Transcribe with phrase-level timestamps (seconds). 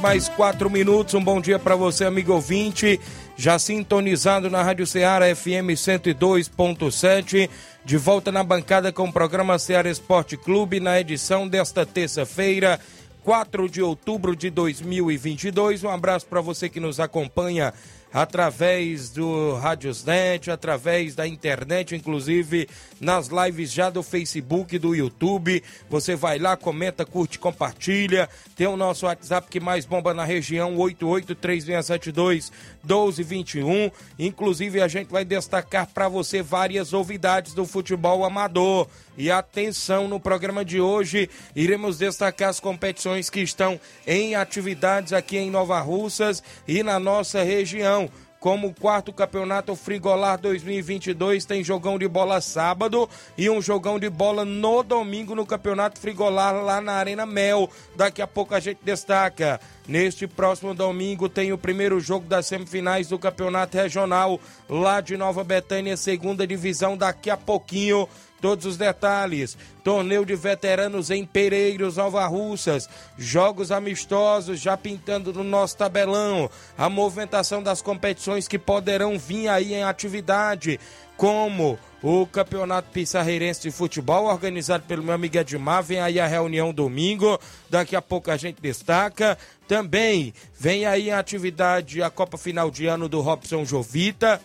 [0.00, 1.12] Mais 4 minutos.
[1.12, 2.98] Um bom dia para você, amigo ouvinte.
[3.36, 7.50] Já sintonizado na Rádio Ceará FM 102.7.
[7.84, 12.80] De volta na bancada com o programa Ceará Esporte Clube na edição desta terça-feira.
[13.22, 15.84] 4 de outubro de 2022.
[15.84, 17.74] Um abraço para você que nos acompanha
[18.16, 22.66] através do Radiosnet, através da internet, inclusive
[22.98, 25.62] nas lives já do Facebook, do YouTube.
[25.90, 28.26] Você vai lá, comenta, curte, compartilha.
[28.56, 32.50] Tem o nosso WhatsApp que mais bomba na região, 883672
[32.82, 33.90] 1221.
[34.18, 38.88] Inclusive, a gente vai destacar para você várias novidades do futebol amador.
[39.18, 45.38] E atenção, no programa de hoje iremos destacar as competições que estão em atividades aqui
[45.38, 48.05] em Nova Russas e na nossa região.
[48.46, 54.08] Como o quarto campeonato Frigolar 2022 tem jogão de bola sábado e um jogão de
[54.08, 57.68] bola no domingo no campeonato Frigolar lá na Arena Mel.
[57.96, 59.60] Daqui a pouco a gente destaca.
[59.88, 65.42] Neste próximo domingo tem o primeiro jogo das semifinais do campeonato regional lá de Nova
[65.42, 66.96] Betânia, segunda divisão.
[66.96, 68.08] Daqui a pouquinho
[68.46, 69.58] todos os detalhes.
[69.82, 72.88] Torneio de veteranos em Pereiros, Nova Russas.
[73.18, 76.48] Jogos amistosos já pintando no nosso tabelão.
[76.78, 80.78] A movimentação das competições que poderão vir aí em atividade,
[81.16, 85.82] como o Campeonato Pissarreirense de Futebol, organizado pelo meu amigo Edmar.
[85.82, 87.40] Vem aí a reunião domingo.
[87.68, 89.36] Daqui a pouco a gente destaca.
[89.66, 94.40] Também vem aí em atividade a Copa Final de Ano do Robson Jovita.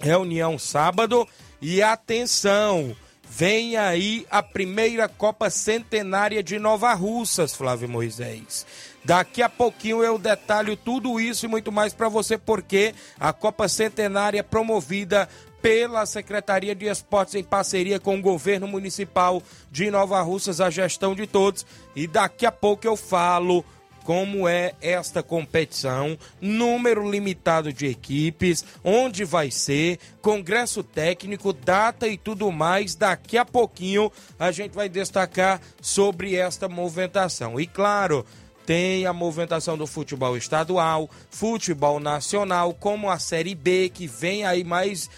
[0.00, 1.28] Reunião sábado.
[1.62, 2.96] E atenção,
[3.32, 8.66] vem aí a primeira Copa Centenária de Nova Russas, Flávio Moisés.
[9.04, 13.68] Daqui a pouquinho eu detalho tudo isso e muito mais para você, porque a Copa
[13.68, 15.28] Centenária é promovida
[15.62, 19.40] pela Secretaria de Esportes em parceria com o governo municipal
[19.70, 21.64] de Nova Russas, a gestão de todos.
[21.94, 23.64] E daqui a pouco eu falo
[24.04, 32.16] como é esta competição, número limitado de equipes, onde vai ser, congresso técnico, data e
[32.16, 32.94] tudo mais.
[32.94, 37.60] Daqui a pouquinho a gente vai destacar sobre esta movimentação.
[37.60, 38.24] E claro,
[38.70, 44.62] tem a movimentação do futebol estadual, futebol nacional, como a Série B, que vem aí
[44.62, 45.10] mais.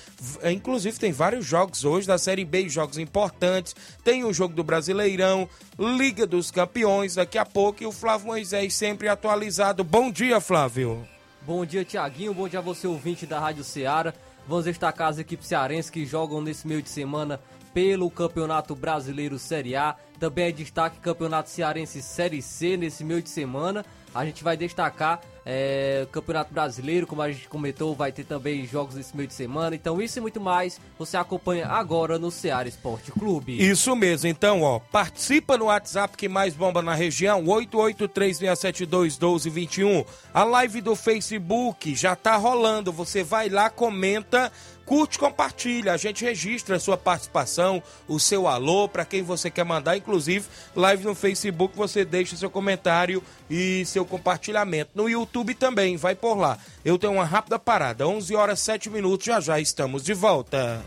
[0.43, 3.77] Inclusive, tem vários jogos hoje da Série B, jogos importantes.
[4.03, 5.47] Tem o jogo do Brasileirão,
[5.79, 9.85] Liga dos Campeões, daqui a pouco, e o Flávio Moisés sempre atualizado.
[9.85, 11.07] Bom dia, Flávio.
[11.43, 12.33] Bom dia, Tiaguinho.
[12.33, 14.15] Bom dia a você, ouvinte da Rádio Ceará.
[14.49, 17.39] Vamos destacar as equipes cearenses que jogam nesse meio de semana
[17.73, 19.97] pelo Campeonato Brasileiro Série A.
[20.19, 23.85] Também é destaque Campeonato Cearense Série C nesse meio de semana.
[24.15, 28.95] A gente vai destacar é, Campeonato Brasileiro, como a gente comentou, vai ter também jogos
[28.95, 29.75] nesse meio de semana.
[29.75, 33.59] Então, isso e muito mais, você acompanha agora no Ceará Esporte Clube.
[33.59, 40.07] Isso mesmo, então, ó, participa no WhatsApp que mais bomba na região, 883-672-1221.
[40.33, 44.53] A live do Facebook já tá rolando, você vai lá, comenta
[44.93, 49.65] curte, compartilha, a gente registra a sua participação, o seu alô, para quem você quer
[49.65, 50.47] mandar, inclusive,
[50.77, 54.91] live no Facebook, você deixa seu comentário e seu compartilhamento.
[54.95, 56.59] No YouTube também, vai por lá.
[56.85, 60.85] Eu tenho uma rápida parada, 11 horas 7 minutos, já já estamos de volta.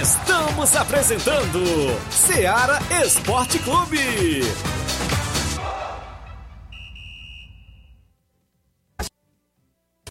[0.00, 1.60] Estamos apresentando
[2.10, 4.40] Seara Esporte Clube.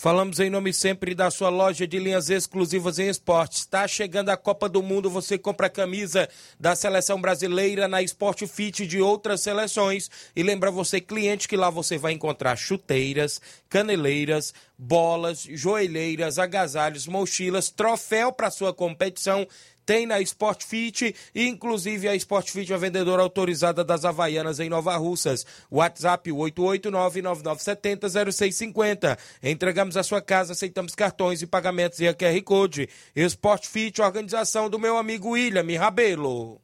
[0.00, 3.58] Falamos em nome sempre da sua loja de linhas exclusivas em esportes.
[3.58, 8.46] Está chegando a Copa do Mundo, você compra a camisa da seleção brasileira na Sport
[8.46, 10.08] Fit de outras seleções.
[10.36, 17.68] E lembra você, cliente, que lá você vai encontrar chuteiras, caneleiras, bolas, joelheiras, agasalhos, mochilas,
[17.68, 19.48] troféu para sua competição
[19.88, 24.60] tem na Sport Fit e inclusive a Sport Fit é a vendedora autorizada das Havaianas
[24.60, 25.46] em Nova Russas.
[25.70, 29.16] WhatsApp 889-9970-0650.
[29.42, 32.86] Entregamos a sua casa, aceitamos cartões e pagamentos e a QR Code.
[33.16, 36.60] Sport Fit, organização do meu amigo William Rabelo.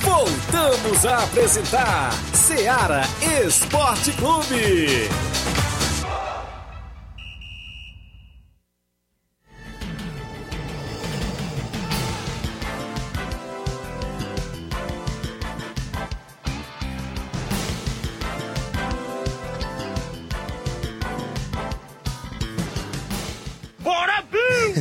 [0.00, 3.02] Voltamos a apresentar Seara
[3.44, 5.33] Esporte Clube.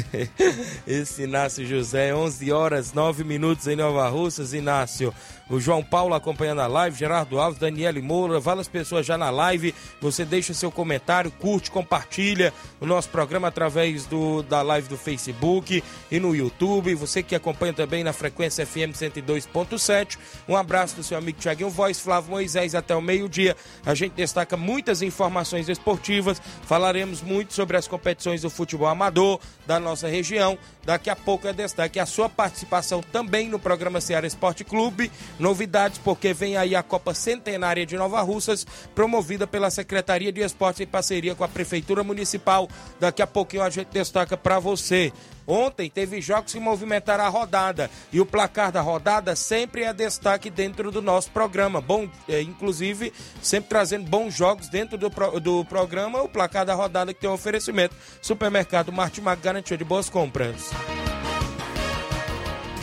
[0.88, 4.54] Esse Inácio José, 11 horas 9 minutos em Nova Russas.
[4.54, 5.14] Inácio,
[5.50, 9.74] o João Paulo acompanhando a live, Gerardo Alves, Daniele Moura, várias pessoas já na live.
[10.02, 15.84] Você deixa seu comentário, curte, compartilha o nosso programa através do, da live do Facebook
[16.12, 16.96] e no YouTube.
[16.96, 20.18] Você que acompanha também na frequência FM 102.7.
[20.48, 23.56] Um abraço do seu amigo Tiaguinho Voz, Flávio Moisés, até o meio-dia.
[23.86, 26.42] A gente destaca muitas informações esportivas.
[26.64, 30.58] Falaremos muito sobre as competições do futebol amador da nossa região.
[30.84, 35.12] Daqui a pouco é destaque a sua participação também no programa Ceará Esporte Clube.
[35.40, 38.66] Novidades porque vem aí a Copa Centenária de Nova Russas,
[38.96, 42.68] promovida pela Secretaria de Esportes em parceria com a Prefeitura Municipal.
[43.00, 45.14] Daqui a pouquinho a gente destaca para você.
[45.48, 50.50] Ontem teve jogos que movimentaram a rodada e o placar da rodada sempre é destaque
[50.50, 51.82] dentro do nosso programa.
[51.82, 56.22] Bom, é, inclusive, sempre trazendo bons jogos dentro do, pro, do programa.
[56.22, 60.72] O placar da rodada que tem um oferecimento: Supermercado Martimag, garantia de boas compras.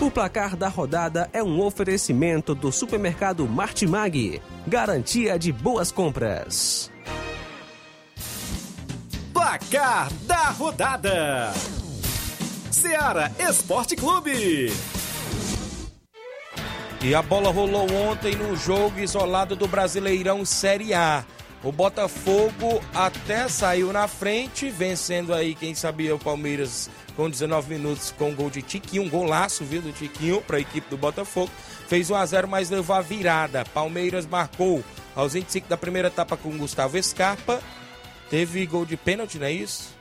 [0.01, 6.91] O placar da rodada é um oferecimento do Supermercado Martimag, garantia de boas compras.
[9.31, 11.53] Placar da rodada.
[12.71, 14.73] Seara Esporte Clube.
[17.03, 21.25] E a bola rolou ontem no jogo isolado do Brasileirão Série A.
[21.65, 28.15] O Botafogo até saiu na frente, vencendo aí, quem sabia, o Palmeiras com 19 minutos
[28.17, 31.51] com gol de Tiquinho, um golaço, viu, do Tiquinho para a equipe do Botafogo.
[31.89, 33.65] Fez 1 a 0 mas levou a virada.
[33.75, 34.83] Palmeiras marcou
[35.15, 37.61] aos 25 da primeira etapa com Gustavo Scarpa.
[38.31, 40.00] Teve gol de pênalti, não é isso?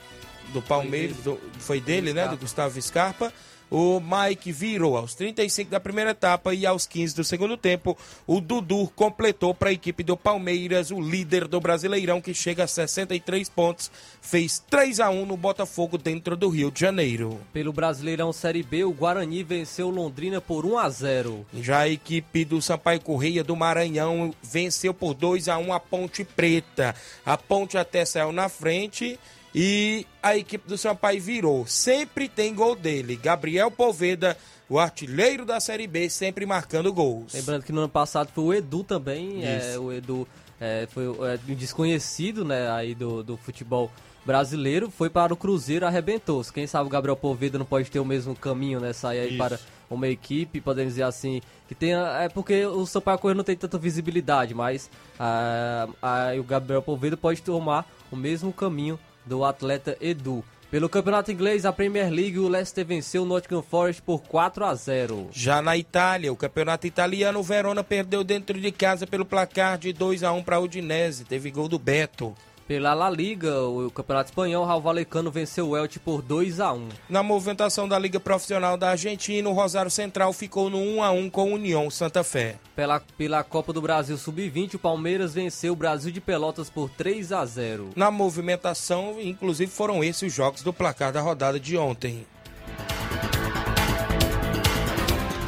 [0.49, 2.27] Do Palmeiras, foi dele, do, foi dele né?
[2.27, 3.33] Do Gustavo Scarpa.
[3.71, 7.95] O Mike virou aos 35 da primeira etapa e aos 15 do segundo tempo.
[8.25, 12.67] O Dudu completou para a equipe do Palmeiras, o líder do Brasileirão, que chega a
[12.67, 13.91] 63 pontos.
[14.21, 17.39] Fez 3 a 1 no Botafogo dentro do Rio de Janeiro.
[17.53, 21.45] Pelo Brasileirão Série B, o Guarani venceu Londrina por 1 a 0.
[21.53, 26.23] Já a equipe do Sampaio Correia do Maranhão venceu por 2 a 1 a Ponte
[26.23, 26.95] Preta.
[27.23, 29.19] A Ponte até saiu na frente
[29.53, 31.65] e a equipe do Sampaio virou.
[31.65, 33.15] Sempre tem gol dele.
[33.15, 34.37] Gabriel Poveda,
[34.69, 37.33] o artilheiro da Série B, sempre marcando gols.
[37.33, 39.43] Lembrando que no ano passado foi o Edu também.
[39.43, 40.27] É, o Edu
[40.59, 43.91] é, foi é, um desconhecido né, aí do, do futebol
[44.25, 44.91] brasileiro.
[44.91, 46.43] Foi para o Cruzeiro, arrebentou.
[46.53, 48.93] Quem sabe o Gabriel Poveda não pode ter o mesmo caminho, né?
[48.93, 49.37] Sair aí Isso.
[49.37, 51.99] para uma equipe, podemos dizer assim, que tenha.
[52.21, 54.89] É porque o Sampaio Correia não tem tanta visibilidade, mas
[55.19, 58.99] ah, ah, o Gabriel Poveda pode tomar o mesmo caminho
[59.29, 60.43] do atleta Edu.
[60.71, 64.75] Pelo campeonato inglês, a Premier League, o Leicester venceu o Nottingham Forest por 4 a
[64.75, 65.29] 0.
[65.31, 69.91] Já na Itália, o campeonato italiano, o Verona perdeu dentro de casa pelo placar de
[69.91, 71.25] 2 a 1 para a Udinese.
[71.25, 72.35] Teve gol do Beto.
[72.69, 76.71] Pela La Liga, o Campeonato Espanhol, o Raul Valecano venceu o Elche por 2 a
[76.71, 76.89] 1.
[77.09, 81.31] Na movimentação da Liga Profissional da Argentina, o Rosário Central ficou no 1 a 1
[81.31, 82.57] com o União Santa Fé.
[82.75, 87.31] Pela, pela Copa do Brasil Sub-20, o Palmeiras venceu o Brasil de Pelotas por 3
[87.31, 87.89] a 0.
[87.95, 92.23] Na movimentação, inclusive foram esses os jogos do placar da rodada de ontem.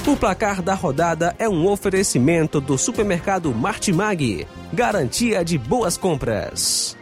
[0.08, 7.00] O placar da rodada é um oferecimento do supermercado Martimag, garantia de boas compras.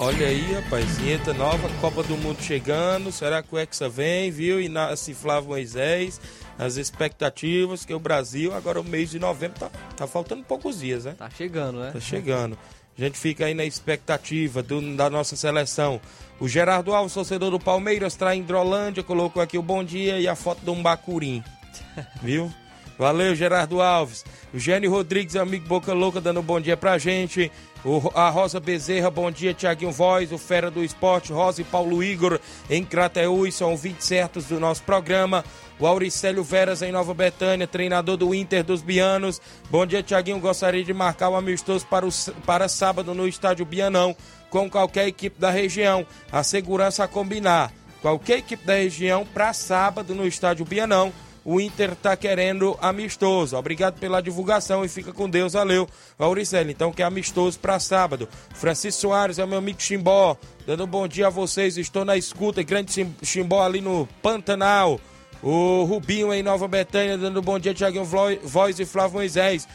[0.00, 3.12] Olha aí, rapaz, vinheta nova, Copa do Mundo chegando.
[3.12, 4.60] Será que o Hexa vem, viu?
[4.60, 6.20] E nasce Flávio Moisés.
[6.58, 11.04] As expectativas que o Brasil, agora o mês de novembro, tá, tá faltando poucos dias,
[11.04, 11.14] né?
[11.18, 11.90] Tá chegando, né?
[11.92, 12.56] Tá chegando.
[12.98, 16.00] A gente fica aí na expectativa do- da nossa seleção.
[16.40, 20.26] O Gerardo Alves, torcedor do Palmeiras, está em Hidrolândia, colocou aqui o bom dia e
[20.26, 21.42] a foto de um bacurim.
[22.22, 22.52] Viu?
[22.98, 24.24] Valeu, Gerardo Alves.
[24.54, 27.52] Gênio Rodrigues, amigo Boca Louca, dando um bom dia pra gente.
[27.84, 30.32] O, a Rosa Bezerra, bom dia, Tiaguinho Voz.
[30.32, 32.40] O Fera do Esporte, Rosa e Paulo Igor,
[32.70, 35.44] em Crateús, são 20 certos do nosso programa.
[35.78, 39.40] O Auricélio Veras, em Nova Betânia, treinador do Inter dos Bianos.
[39.70, 40.40] Bom dia, Tiaguinho.
[40.40, 42.10] Gostaria de marcar o amistoso para, o,
[42.46, 44.16] para sábado no estádio Bianão,
[44.48, 46.06] com qualquer equipe da região.
[46.32, 47.70] A segurança a combinar.
[48.00, 51.12] Qualquer equipe da região para sábado no estádio Bianão.
[51.50, 53.56] O Inter tá querendo amistoso.
[53.56, 55.88] Obrigado pela divulgação e fica com Deus, valeu.
[56.18, 58.28] Auricelli, então que é amistoso para sábado.
[58.52, 60.36] Francisco Soares é meu amigo Chimbó,
[60.66, 61.78] dando um bom dia a vocês.
[61.78, 65.00] Estou na escuta, grande Chim- Chimbó ali no Pantanal.
[65.42, 69.66] O Rubinho em Nova Betânia, dando um bom dia, Tiaguinho Voz e Flávio Moisés.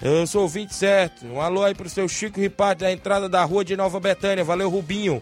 [0.00, 1.26] Eu sou o 20 certo.
[1.26, 4.44] Um alô aí pro seu Chico Riparte da entrada da rua de Nova Betânia.
[4.44, 5.20] Valeu, Rubinho.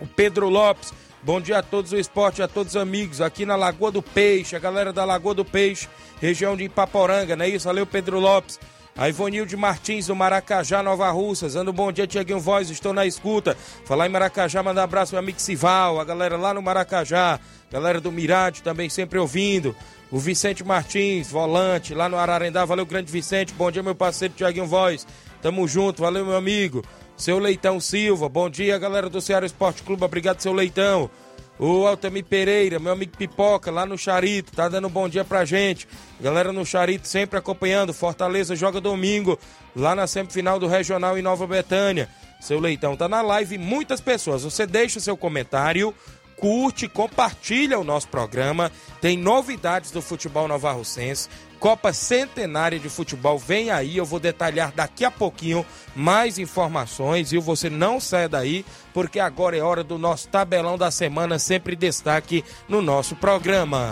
[0.00, 0.92] O Pedro Lopes.
[1.20, 4.54] Bom dia a todos o esporte, a todos os amigos aqui na Lagoa do Peixe,
[4.54, 5.88] a galera da Lagoa do Peixe,
[6.20, 7.66] região de Ipaporanga, não é isso?
[7.66, 8.58] Valeu, Pedro Lopes.
[8.96, 11.54] A Ivonilde Martins, do Maracajá, Nova Russas.
[11.54, 13.56] Ando bom dia, Tiaguinho Voz, estou na escuta.
[13.84, 17.38] Falar em Maracajá, mandar um abraço meu amigo Sival, a galera lá no Maracajá,
[17.70, 19.74] galera do Mirade também sempre ouvindo.
[20.10, 22.64] O Vicente Martins, volante, lá no Ararendá.
[22.64, 23.52] Valeu, grande Vicente.
[23.52, 25.06] Bom dia, meu parceiro Tiaguinho Voz.
[25.40, 26.82] Tamo junto, valeu, meu amigo.
[27.16, 30.04] Seu Leitão Silva, bom dia, galera do Ceará Esporte Clube.
[30.04, 31.10] Obrigado, seu Leitão.
[31.58, 35.44] O Altamir Pereira, meu amigo Pipoca, lá no Charito, tá dando um bom dia pra
[35.44, 35.88] gente.
[36.20, 37.92] Galera no Charito sempre acompanhando.
[37.92, 39.36] Fortaleza joga domingo,
[39.74, 42.08] lá na semifinal do Regional em Nova Betânia.
[42.40, 44.44] Seu Leitão tá na live, muitas pessoas.
[44.44, 45.92] Você deixa seu comentário,
[46.36, 48.70] curte, compartilha o nosso programa.
[49.00, 51.28] Tem novidades do futebol novarrocense.
[51.58, 57.38] Copa Centenária de Futebol vem aí, eu vou detalhar daqui a pouquinho mais informações, e
[57.38, 62.44] Você não saia daí, porque agora é hora do nosso tabelão da semana, sempre destaque
[62.68, 63.90] no nosso programa.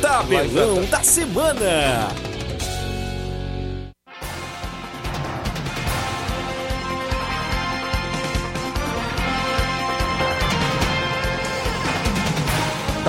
[0.00, 2.29] Tabelão da semana.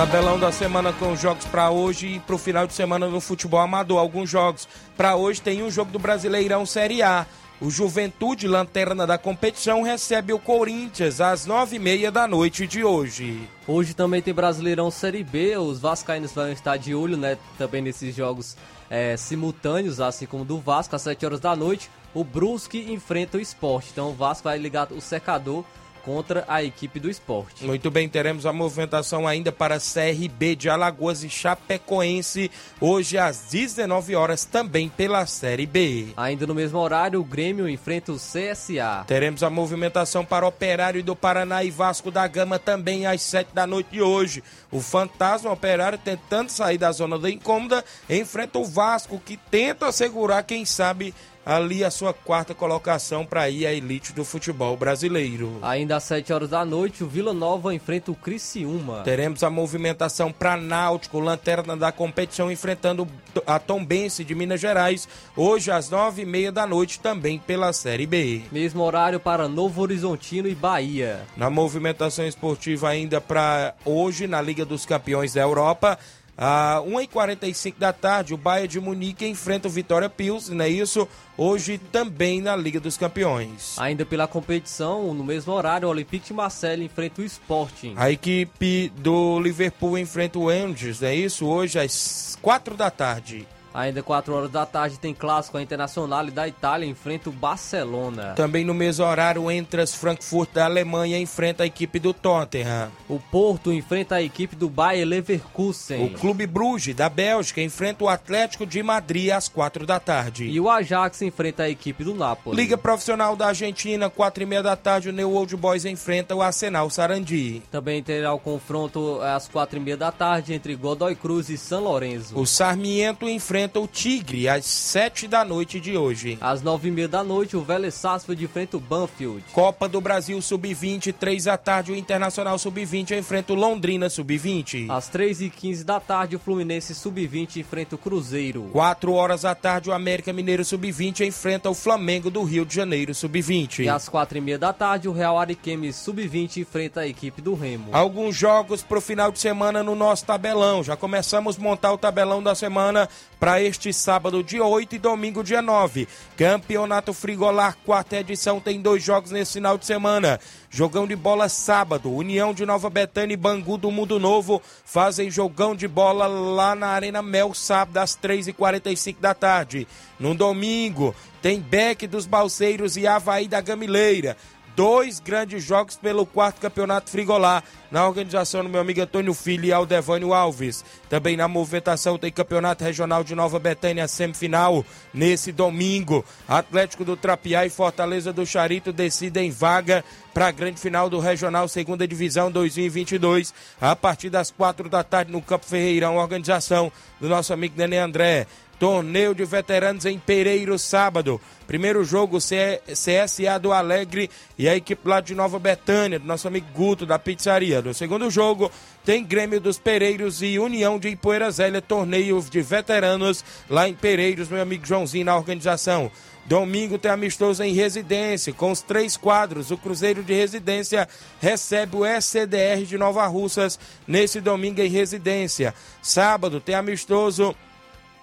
[0.02, 3.60] Tabelão da semana com jogos para hoje e para o final de semana no futebol
[3.60, 4.00] amador.
[4.00, 4.66] Alguns jogos
[4.96, 7.24] para hoje tem um jogo do Brasileirão Série A.
[7.60, 12.82] O Juventude, lanterna da competição, recebe o Corinthians às nove e meia da noite de
[12.82, 13.48] hoje.
[13.64, 18.12] Hoje também tem Brasileirão Série B, os vascaínos vão estar de olho, né, também nesses
[18.12, 18.56] jogos
[18.90, 23.40] é, simultâneos, assim como do Vasco, às 7 horas da noite, o Brusque enfrenta o
[23.40, 25.64] Esporte, então o Vasco vai ligar o secador
[26.04, 27.64] contra a equipe do Esporte.
[27.64, 34.14] Muito bem, teremos a movimentação ainda para CRB de Alagoas e Chapecoense, hoje às 19
[34.14, 36.08] horas, também pela Série B.
[36.16, 39.04] Ainda no mesmo horário, o Grêmio enfrenta o CSA.
[39.06, 43.66] Teremos a movimentação para Operário do Paraná e Vasco da Gama também às 7 da
[43.66, 44.42] noite de hoje.
[44.70, 50.42] O Fantasma Operário tentando sair da zona da incômoda enfrenta o Vasco que tenta assegurar,
[50.44, 55.58] quem sabe, ali a sua quarta colocação para ir à elite do futebol brasileiro.
[55.62, 59.02] Ainda às 7 horas da noite, o Vila Nova enfrenta o Criciúma.
[59.02, 63.06] Teremos a movimentação para Náutico, lanterna da competição, enfrentando
[63.46, 68.06] a Tombense de Minas Gerais, hoje às nove e meia da noite, também pela Série
[68.06, 68.42] B.
[68.52, 71.20] Mesmo horário para Novo Horizontino e Bahia.
[71.36, 75.98] Na movimentação esportiva ainda para hoje, na Liga dos Campeões da Europa,
[76.36, 81.06] às 1h45 da tarde, o Bayern de Munique enfrenta o Vitória Pilsen, não é isso?
[81.36, 83.78] Hoje também na Liga dos Campeões.
[83.78, 87.94] Ainda pela competição, no mesmo horário, o Olympique de Marseille enfrenta o Sporting.
[87.96, 91.46] A equipe do Liverpool enfrenta o Angers, não é isso?
[91.46, 93.46] Hoje às 4 da tarde.
[93.74, 98.34] Ainda 4 horas da tarde tem clássico a Internacional da Itália enfrenta o Barcelona.
[98.36, 102.90] Também no mesmo horário, o Entras Frankfurt da Alemanha enfrenta a equipe do Tottenham.
[103.08, 106.04] O Porto enfrenta a equipe do Bayer Leverkusen.
[106.04, 110.44] O Clube Bruges da Bélgica enfrenta o Atlético de Madrid às 4 da tarde.
[110.44, 112.56] E o Ajax enfrenta a equipe do Napoli.
[112.56, 116.42] Liga Profissional da Argentina, 4 e meia da tarde, o New Old Boys enfrenta o
[116.42, 117.62] Arsenal Sarandi.
[117.70, 121.84] Também terá o confronto às 4 e meia da tarde entre Godoy Cruz e São
[121.84, 122.38] Lourenço.
[122.38, 126.36] O Sarmiento enfrenta enfrenta o Tigre às 7 da noite de hoje.
[126.40, 129.44] Às nove e meia da noite, o Vélez Sarsfield enfrenta o Banfield.
[129.52, 134.90] Copa do Brasil Sub-20, 3 da tarde, o Internacional Sub-20 enfrenta o Londrina Sub-20.
[134.90, 138.68] Às três e quinze da tarde, o Fluminense Sub-20 enfrenta o Cruzeiro.
[138.72, 143.14] 4 horas da tarde, o América Mineiro Sub-20 enfrenta o Flamengo do Rio de Janeiro
[143.14, 143.84] Sub-20.
[143.84, 147.54] E às quatro e meia da tarde, o Real Ariquemes Sub-20 enfrenta a equipe do
[147.54, 147.90] Remo.
[147.92, 150.82] Alguns jogos pro final de semana no nosso tabelão.
[150.82, 155.42] Já começamos a montar o tabelão da semana para este sábado, dia 8 e domingo,
[155.42, 156.06] dia 9.
[156.36, 160.38] Campeonato Frigolar, quarta edição, tem dois jogos nesse final de semana.
[160.70, 165.74] Jogão de bola sábado, União de Nova Betânia e Bangu do Mundo Novo fazem jogão
[165.74, 169.86] de bola lá na Arena Mel, sábado, às 3h45 da tarde.
[170.18, 174.36] No domingo, tem Beck dos Balseiros e Havaí da Gamileira
[174.76, 179.72] dois grandes jogos pelo quarto campeonato frigolar, na organização do meu amigo Antônio Filho e
[179.72, 180.82] Aldevânio Alves.
[181.10, 186.24] Também na movimentação tem campeonato regional de Nova Betânia, semifinal, nesse domingo.
[186.48, 190.02] Atlético do Trapiá e Fortaleza do Charito decidem vaga
[190.32, 195.30] para a grande final do Regional Segunda Divisão 2022, a partir das quatro da tarde
[195.30, 198.46] no Campo Ferreirão, organização do nosso amigo Nenê André.
[198.82, 201.40] Torneio de veteranos em Pereiro, sábado.
[201.68, 206.66] Primeiro jogo, CSA do Alegre e a equipe lá de Nova Betânia, do nosso amigo
[206.74, 207.80] Guto, da pizzaria.
[207.80, 208.72] No segundo jogo,
[209.04, 214.48] tem Grêmio dos Pereiros e União de Ipoeira Zélia, torneio de veteranos lá em Pereiros,
[214.48, 216.10] meu amigo Joãozinho na organização.
[216.44, 219.70] Domingo tem amistoso em residência, com os três quadros.
[219.70, 221.08] O Cruzeiro de Residência
[221.40, 225.72] recebe o SCDR de Nova Russas nesse domingo em residência.
[226.02, 227.54] Sábado tem amistoso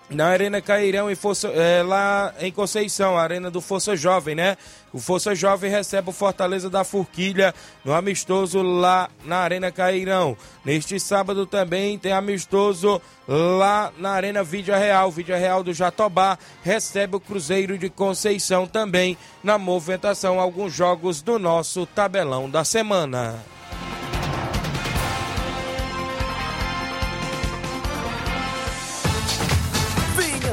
[0.10, 4.58] na Arena Cairão, em Força, é, lá em Conceição, a Arena do Força Jovem, né?
[4.92, 7.54] O Força Jovem recebe o Fortaleza da Forquilha
[7.86, 10.36] no amistoso lá na Arena Cairão.
[10.65, 15.12] Neste sábado também tem amistoso lá na Arena Vídea Real.
[15.12, 20.39] Vídea Real do Jatobá recebe o Cruzeiro de Conceição também na movimentação.
[20.39, 23.59] Alguns jogos do nosso tabelão da semana.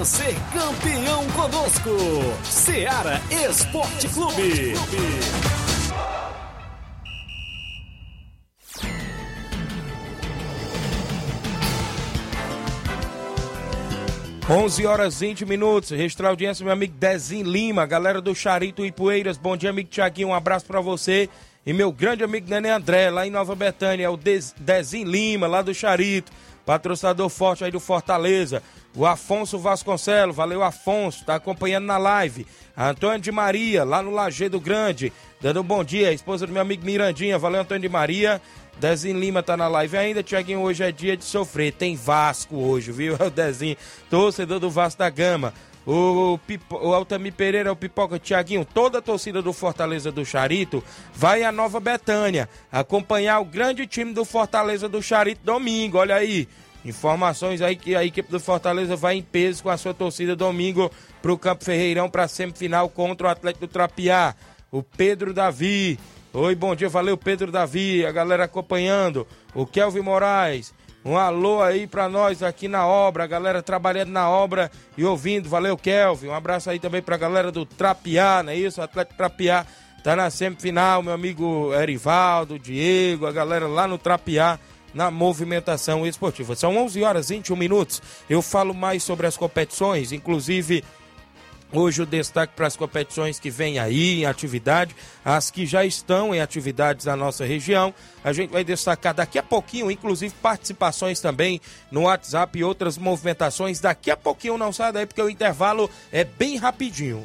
[0.06, 1.90] Ser campeão conosco.
[2.44, 4.74] Seara Esporte Clube.
[14.48, 15.90] 11 horas 20 minutos.
[15.90, 19.36] Registrar audiência, meu amigo Dezinho Lima, galera do Charito e Poeiras.
[19.36, 20.28] Bom dia, amigo Tiaguinho.
[20.28, 21.28] Um abraço pra você.
[21.64, 25.48] E meu grande amigo Nenê André, lá em Nova Betânia, é o Dez- Dezinho Lima,
[25.48, 26.30] lá do Charito.
[26.64, 28.62] Patrocinador forte aí do Fortaleza.
[28.96, 32.46] O Afonso Vasconcelos, valeu Afonso, tá acompanhando na live.
[32.74, 36.08] A Antônio de Maria, lá no Lajeado Grande, dando um bom dia.
[36.08, 38.40] A esposa do meu amigo Mirandinha, valeu Antônio de Maria.
[38.78, 40.22] Dezinho Lima tá na live ainda.
[40.22, 41.74] Tiaguinho, hoje é dia de sofrer.
[41.74, 43.16] Tem Vasco hoje, viu?
[43.20, 43.76] É o Dezinho,
[44.08, 45.52] torcedor do Vasco da Gama.
[45.86, 50.82] O, Pipo, o Altamir Pereira, o Pipoca, Tiaguinho, toda a torcida do Fortaleza do Charito
[51.14, 55.98] vai a Nova Betânia acompanhar o grande time do Fortaleza do Charito domingo.
[55.98, 56.48] Olha aí,
[56.88, 60.90] informações aí que a equipe do Fortaleza vai em peso com a sua torcida domingo
[61.20, 64.34] para o Campo Ferreirão para semifinal contra o Atlético do Trapiá.
[64.70, 65.98] O Pedro Davi.
[66.32, 69.26] Oi, bom dia, valeu Pedro Davi, a galera acompanhando.
[69.54, 70.74] O Kelvin Moraes.
[71.04, 75.48] Um alô aí pra nós aqui na obra, a galera trabalhando na obra e ouvindo.
[75.48, 76.26] Valeu, Kelvin.
[76.26, 78.80] Um abraço aí também pra galera do Trapiá, não é isso?
[78.80, 79.64] O Atlético Trapiá
[80.02, 84.58] tá na semifinal, meu amigo Erivaldo, Diego, a galera lá no Trapiá
[84.96, 86.56] na movimentação esportiva.
[86.56, 88.02] São 11 horas e 21 minutos.
[88.28, 90.82] Eu falo mais sobre as competições, inclusive
[91.72, 96.32] Hoje o destaque para as competições que vêm aí em atividade, as que já estão
[96.32, 97.92] em atividades na nossa região.
[98.22, 103.80] A gente vai destacar daqui a pouquinho, inclusive participações também no WhatsApp e outras movimentações.
[103.80, 107.24] Daqui a pouquinho não sai daí porque o intervalo é bem rapidinho.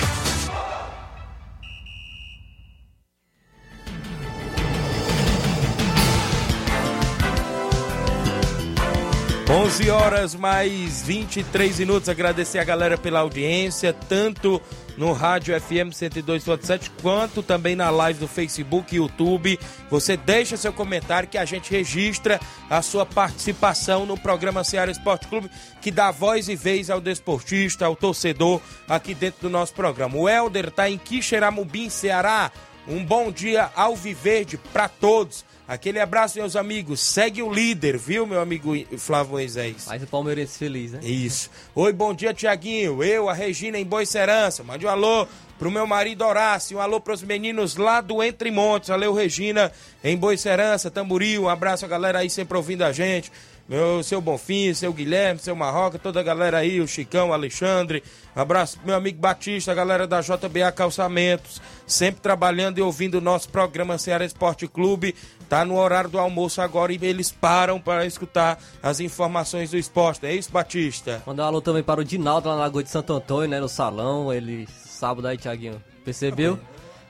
[9.61, 12.09] 11 horas mais 23 minutos.
[12.09, 14.59] Agradecer a galera pela audiência, tanto
[14.97, 19.59] no rádio FM 102.7 quanto também na live do Facebook e YouTube.
[19.87, 22.39] Você deixa seu comentário que a gente registra
[22.71, 27.85] a sua participação no programa Ceará Esporte Clube, que dá voz e vez ao desportista,
[27.85, 30.17] ao torcedor aqui dentro do nosso programa.
[30.17, 32.51] O Helder está em Quixeramobim, Ceará.
[32.87, 35.45] Um bom dia ao Viverde para todos.
[35.71, 36.99] Aquele abraço, meus amigos.
[36.99, 39.85] Segue o líder, viu, meu amigo Flávio Moisés?
[39.85, 40.99] Faz o palmeirense feliz, né?
[41.01, 41.49] Isso.
[41.73, 43.01] Oi, bom dia, Tiaguinho.
[43.01, 44.65] Eu, a Regina em Boicerança.
[44.65, 45.25] Mande um alô
[45.57, 46.77] pro meu marido Horácio.
[46.77, 48.89] Um alô pros meninos lá do Entre Montes.
[48.89, 49.71] Valeu, Regina
[50.03, 51.43] em Boicerança, Tamboril.
[51.43, 53.31] Um abraço a galera aí sempre ouvindo a gente.
[53.67, 58.03] Meu, seu Bonfim, seu Guilherme, seu Marroca, toda a galera aí, o Chicão, o Alexandre.
[58.35, 61.61] Abraço meu amigo Batista, a galera da JBA Calçamentos.
[61.87, 65.15] Sempre trabalhando e ouvindo o nosso programa Ceará Esporte Clube.
[65.47, 70.25] Tá no horário do almoço agora e eles param para escutar as informações do esporte.
[70.25, 71.21] É isso, Batista?
[71.25, 73.59] Mandar um alô também para o Dinaldo lá na Lagoa de Santo Antônio, né?
[73.59, 74.33] No salão.
[74.33, 75.81] Ele, sábado aí, Thiaguinho.
[76.03, 76.57] Percebeu?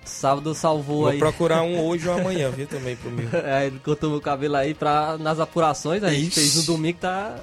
[0.04, 1.20] Sábado salvou Vou aí.
[1.20, 3.30] procurar um hoje ou amanhã, viu, também pro meu.
[3.34, 6.04] É, ele cortou meu cabelo aí pra, nas apurações.
[6.04, 6.40] A gente Ixi.
[6.40, 7.36] fez no domingo, tá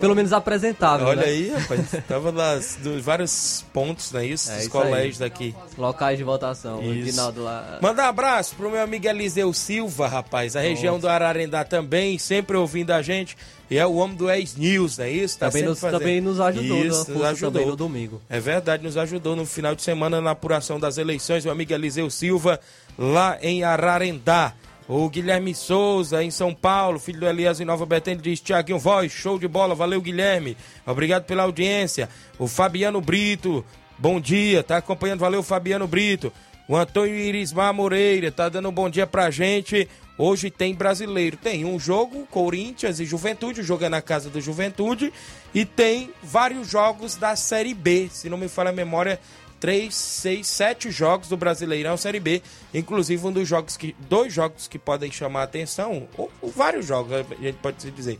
[0.00, 1.26] pelo menos apresentável, Olha né?
[1.28, 1.80] aí, rapaz.
[2.08, 4.50] Tava nas dos vários pontos, não é isso?
[4.50, 5.54] É Dos isso colégios daqui.
[5.78, 6.82] Locais de votação.
[6.82, 7.20] Isso.
[7.36, 7.78] Lá.
[7.80, 10.54] Manda um abraço pro meu amigo Eliseu Silva, rapaz.
[10.56, 13.36] A região do Ararendá também, sempre ouvindo a gente.
[13.68, 15.38] E é o homem do Ex News, não é isso?
[15.38, 15.98] Tá Também nos, fazendo.
[15.98, 16.86] também nos ajudou, Isso, né?
[16.88, 17.66] nos Força ajudou.
[17.66, 18.22] no domingo.
[18.28, 21.44] É verdade, nos ajudou no final de semana na apuração das eleições.
[21.44, 22.60] O amigo Eliseu Silva,
[22.96, 24.52] lá em Ararendá.
[24.88, 29.10] O Guilherme Souza, em São Paulo, filho do Elias em Nova Betânia, diz: Tiaguinho Voz,
[29.10, 32.08] show de bola, valeu Guilherme, obrigado pela audiência.
[32.38, 33.64] O Fabiano Brito,
[33.98, 36.32] bom dia, tá acompanhando, valeu Fabiano Brito.
[36.68, 39.88] O Antônio Irismar Moreira, tá dando um bom dia pra gente.
[40.18, 44.40] Hoje tem brasileiro, tem um jogo, Corinthians e Juventude, o jogo é na casa do
[44.40, 45.12] Juventude,
[45.52, 49.20] e tem vários jogos da Série B, se não me falha a memória,
[49.60, 52.42] três, seis, sete jogos do Brasileirão Série B,
[52.74, 56.86] inclusive um dos jogos que dois jogos que podem chamar a atenção, ou, ou vários
[56.86, 58.18] jogos, a gente pode se dizer.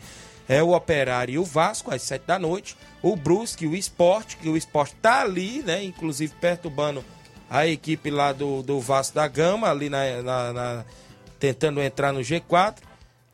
[0.49, 4.49] É o Operário e o Vasco às sete da noite, o Brusque o Esporte, que
[4.49, 7.05] o Esporte tá ali, né, inclusive perturbando
[7.51, 10.85] a equipe lá do, do Vasco da Gama, ali na, na- na-
[11.41, 12.77] tentando entrar no G4.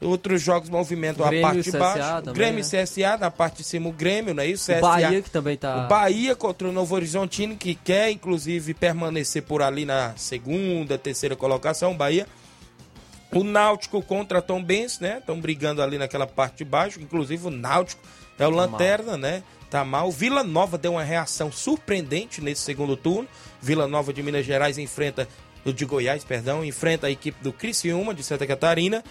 [0.03, 2.23] Outros jogos movimentam a Grêmio parte e de baixo.
[2.23, 2.85] também, Grêmio né?
[2.85, 4.71] CSA, na parte de cima o Grêmio, não é isso?
[4.71, 4.81] O CSA.
[4.81, 5.85] Bahia, que também tá.
[5.85, 11.37] O Bahia contra o Novo Horizontino, que quer, inclusive, permanecer por ali na segunda, terceira
[11.37, 12.27] colocação, Bahia.
[13.35, 15.19] O Náutico contra a Tom Benz, né?
[15.19, 17.01] Estão brigando ali naquela parte de baixo.
[17.01, 18.03] Inclusive o Náutico
[18.39, 19.43] é o Lanterna, né?
[19.71, 20.11] Tá mal.
[20.11, 23.27] Vila Nova deu uma reação surpreendente nesse segundo turno.
[23.61, 25.27] Vila Nova de Minas Gerais enfrenta,
[25.65, 29.03] o de Goiás, perdão, enfrenta a equipe do Criciúma de Santa Catarina.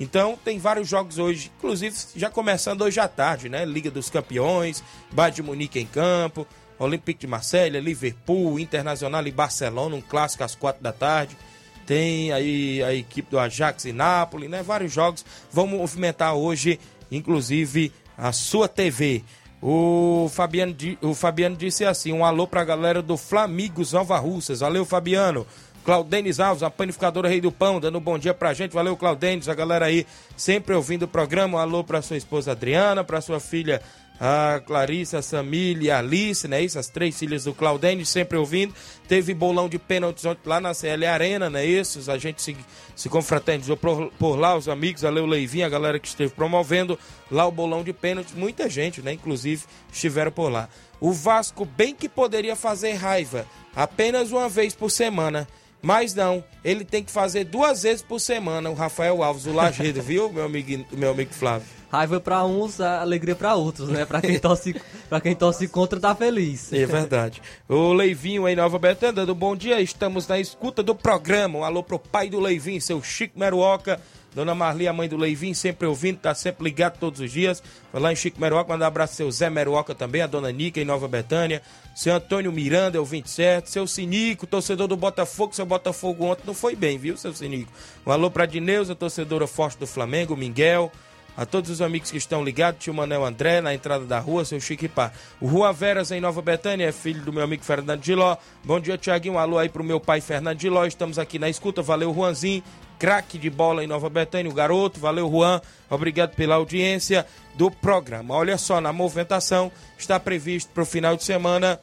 [0.00, 3.64] Então tem vários jogos hoje, inclusive já começando hoje à tarde, né?
[3.64, 4.82] Liga dos Campeões,
[5.12, 6.46] Bayern de Munique em campo,
[6.78, 11.36] Olympique de Marselha, Liverpool, Internacional e Barcelona, um clássico às quatro da tarde.
[11.84, 14.62] Tem aí a equipe do Ajax e Nápoles, né?
[14.62, 16.78] Vários jogos vão movimentar hoje,
[17.10, 19.24] inclusive a sua TV.
[19.60, 24.60] O Fabiano, o Fabiano disse assim: um alô pra galera do Flamigos Nova Russas.
[24.60, 25.46] Valeu, Fabiano.
[25.84, 28.72] Claudenis Alves, a panificadora Rei do Pão, dando um bom dia pra gente.
[28.72, 31.58] Valeu, Claudenis, a galera aí sempre ouvindo o programa.
[31.58, 33.80] Um alô pra sua esposa Adriana, pra sua filha
[34.20, 36.60] a Clarissa, a Samília a Alice, né?
[36.60, 38.74] Isso, as três filhas do Claudênio, sempre ouvindo.
[39.06, 41.64] Teve bolão de pênaltis lá na CL Arena, né?
[41.64, 42.56] Isso, a gente se,
[42.96, 46.98] se confraternizou por, por lá, os amigos, a Leu Leivinho, a galera que esteve promovendo
[47.30, 48.34] lá o bolão de pênaltis.
[48.34, 49.12] Muita gente, né?
[49.12, 50.68] Inclusive, estiveram por lá.
[51.00, 55.46] O Vasco bem que poderia fazer raiva apenas uma vez por semana.
[55.80, 60.02] Mas não, ele tem que fazer duas vezes por semana, o Rafael Alves, o Lagedo,
[60.02, 61.78] viu, meu amigo, meu amigo Flávio?
[61.90, 64.04] raiva pra uns, alegria pra outros, né?
[64.04, 66.72] Pra quem torce, pra quem torce contra, tá feliz.
[66.72, 67.40] É verdade.
[67.68, 69.80] O Leivinho aí, Nova Betânia, dando bom dia.
[69.80, 71.60] Estamos na escuta do programa.
[71.60, 74.00] Um alô pro pai do Leivinho, seu Chico Meruoca.
[74.38, 77.60] Dona Marli, a mãe do Leivinho, sempre ouvindo, tá sempre ligado todos os dias.
[77.90, 80.80] Foi lá em Chico Meruoca, mandar um abraço seu Zé Meruoca também, a dona Nica
[80.80, 81.60] em Nova Betânia.
[81.92, 83.68] Seu Antônio Miranda, é o 27.
[83.68, 85.52] Seu Sinico, torcedor do Botafogo.
[85.56, 87.72] Seu Botafogo ontem não foi bem, viu, seu Sinico?
[88.06, 90.92] Um alô pra Dineuza, torcedora forte do Flamengo, Miguel.
[91.36, 94.60] A todos os amigos que estão ligados, tio Manel André, na entrada da rua, seu
[94.60, 95.10] Chiquipá.
[95.40, 98.36] O Rua Veras, em Nova Betânia, é filho do meu amigo Fernando Giló.
[98.62, 99.34] Bom dia, Tiaguinho.
[99.34, 100.84] Um alô aí pro meu pai Fernando Giló.
[100.84, 101.82] Estamos aqui na escuta.
[101.82, 102.62] Valeu, Juanzinho.
[102.98, 104.98] Craque de bola em Nova Betânia, o garoto.
[104.98, 105.60] Valeu, Juan.
[105.88, 108.34] Obrigado pela audiência do programa.
[108.34, 111.80] Olha só, na movimentação está previsto para o final de semana,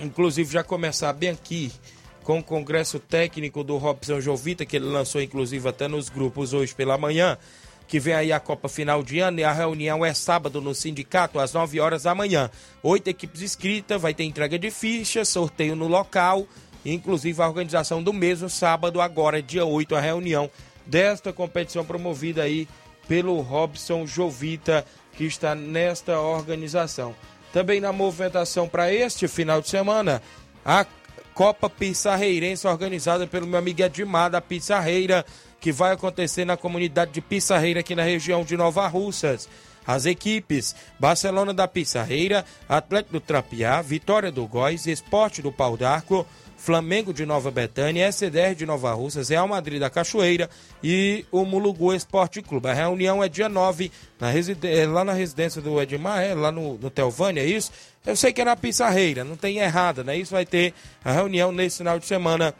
[0.00, 1.72] inclusive já começar bem aqui
[2.22, 6.74] com o congresso técnico do Robson Jovita, que ele lançou inclusive até nos grupos hoje
[6.74, 7.38] pela manhã,
[7.86, 11.38] que vem aí a Copa Final de Ano e a reunião é sábado no sindicato
[11.38, 12.50] às 9 horas da manhã.
[12.82, 16.46] Oito equipes inscritas, vai ter entrega de fichas, sorteio no local,
[16.92, 20.50] inclusive a organização do mesmo sábado, agora dia 8, a reunião
[20.86, 22.68] desta competição promovida aí
[23.08, 27.14] pelo Robson Jovita, que está nesta organização.
[27.52, 30.20] Também na movimentação para este final de semana,
[30.64, 30.86] a
[31.34, 35.24] Copa Pissarreirense, organizada pelo meu amigo Edmar da Pissarreira,
[35.60, 39.48] que vai acontecer na comunidade de Pissarreira, aqui na região de Nova Russas.
[39.86, 46.26] As equipes Barcelona da Pissarreira, Atlético do Trapiá, Vitória do Góis, Esporte do Pau d'Arco,
[46.66, 50.50] Flamengo de Nova Betânia, SDR de Nova Russas, Real Madrid da Cachoeira
[50.82, 52.68] e o Mulugu Esporte Clube.
[52.68, 56.76] A reunião é dia 9, na é lá na residência do Edmar, é lá no,
[56.76, 57.70] no Telvânia, é isso?
[58.04, 60.16] Eu sei que é na Pissarreira, não tem errada, né?
[60.16, 60.74] Isso vai ter
[61.04, 62.52] a reunião nesse final de semana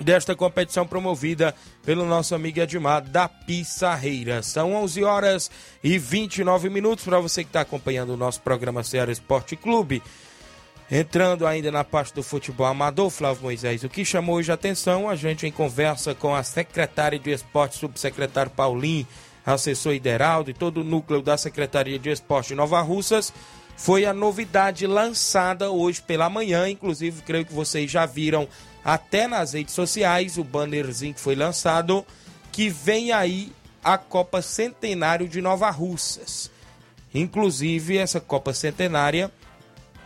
[0.00, 4.42] desta competição promovida pelo nosso amigo Edmar da Pissarreira.
[4.42, 5.50] São 11 horas
[5.84, 10.02] e 29 minutos para você que está acompanhando o nosso programa Ceará Esporte Clube.
[10.90, 15.08] Entrando ainda na parte do futebol amador, Flávio Moisés, o que chamou hoje a atenção,
[15.08, 19.06] a gente em conversa com a secretária de esporte, subsecretário Paulinho,
[19.44, 23.32] assessor Ideraldo e todo o núcleo da Secretaria de Esporte de Nova Russas,
[23.76, 28.48] foi a novidade lançada hoje pela manhã, inclusive creio que vocês já viram
[28.82, 32.04] até nas redes sociais o bannerzinho que foi lançado,
[32.50, 33.52] que vem aí
[33.84, 36.50] a Copa Centenário de Nova Russas.
[37.14, 39.30] Inclusive, essa Copa Centenária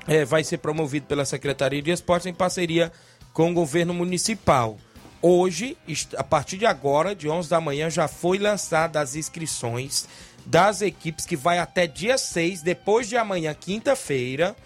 [0.07, 2.93] é, vai ser promovida pela Secretaria de Esportes em parceria
[3.33, 4.77] com o governo municipal.
[5.21, 5.77] Hoje,
[6.17, 10.09] a partir de agora, de 11 da manhã, já foi lançada as inscrições
[10.45, 14.57] das equipes que vai até dia 6, depois de amanhã, quinta-feira,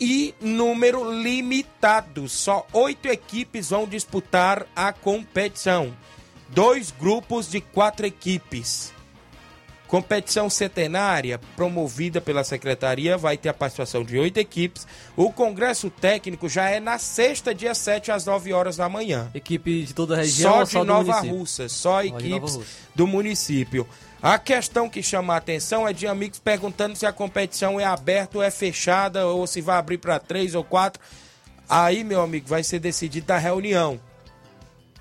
[0.00, 2.26] e número limitado.
[2.28, 5.94] Só oito equipes vão disputar a competição.
[6.48, 8.92] Dois grupos de quatro equipes.
[9.90, 14.86] Competição centenária, promovida pela secretaria, vai ter a participação de oito equipes.
[15.16, 19.28] O congresso técnico já é na sexta, dia 7, às 9 horas da manhã.
[19.34, 21.20] Equipe de toda a região Só de só Nova?
[21.22, 22.68] Russa, só equipes Russa.
[22.94, 23.84] do município.
[24.22, 28.38] A questão que chama a atenção é de amigos perguntando se a competição é aberta
[28.38, 31.02] ou é fechada, ou se vai abrir para três ou quatro.
[31.68, 33.98] Aí, meu amigo, vai ser decidido na reunião.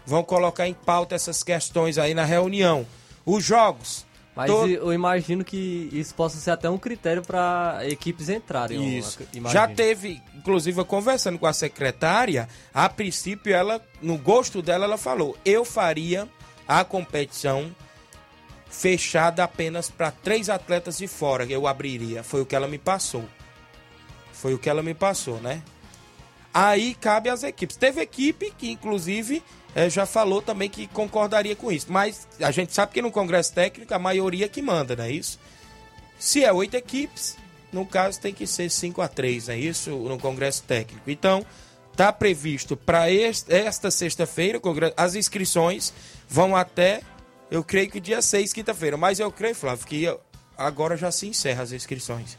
[0.03, 2.87] Vão colocar em pauta essas questões aí na reunião.
[3.23, 4.08] Os jogos.
[4.35, 8.97] Mas eu imagino que isso possa ser até um critério para equipes entrarem.
[8.97, 9.19] Isso.
[9.51, 15.37] Já teve, inclusive, conversando com a secretária, a princípio, ela, no gosto dela, ela falou:
[15.43, 16.27] eu faria
[16.67, 17.75] a competição
[18.69, 22.23] fechada apenas para três atletas de fora, eu abriria.
[22.23, 23.25] Foi o que ela me passou.
[24.31, 25.63] Foi o que ela me passou, né?
[26.59, 27.77] Aí cabe às equipes.
[27.77, 29.41] Teve equipe que, inclusive,
[29.73, 31.85] eh, já falou também que concordaria com isso.
[31.89, 35.39] Mas a gente sabe que no Congresso Técnico a maioria que manda, não é isso?
[36.19, 37.37] Se é oito equipes,
[37.71, 39.89] no caso tem que ser 5 a 3 não é isso?
[39.89, 41.09] No Congresso Técnico.
[41.09, 41.45] Então,
[41.93, 44.59] está previsto para esta sexta-feira,
[44.97, 45.93] as inscrições
[46.27, 47.03] vão até,
[47.49, 48.97] eu creio que dia 6, quinta-feira.
[48.97, 50.13] Mas eu creio, Flávio, que
[50.57, 52.37] agora já se encerra as inscrições.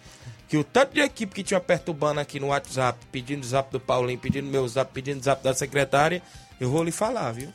[0.51, 4.19] Que o tanto de equipe que tinha perturbando aqui no WhatsApp, pedindo zap do Paulinho,
[4.19, 6.21] pedindo meu zap, pedindo zap da secretária,
[6.59, 7.53] eu vou lhe falar, viu?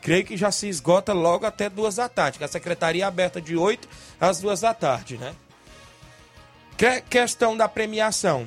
[0.00, 3.38] Creio que já se esgota logo até duas da tarde, que a secretaria é aberta
[3.38, 3.86] de 8
[4.18, 5.34] às duas da tarde, né?
[6.78, 8.46] Que- questão da premiação.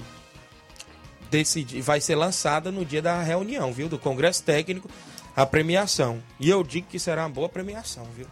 [1.30, 3.88] Decidi, vai ser lançada no dia da reunião, viu?
[3.88, 4.90] Do Congresso Técnico,
[5.36, 6.24] a premiação.
[6.40, 8.26] E eu digo que será uma boa premiação, viu?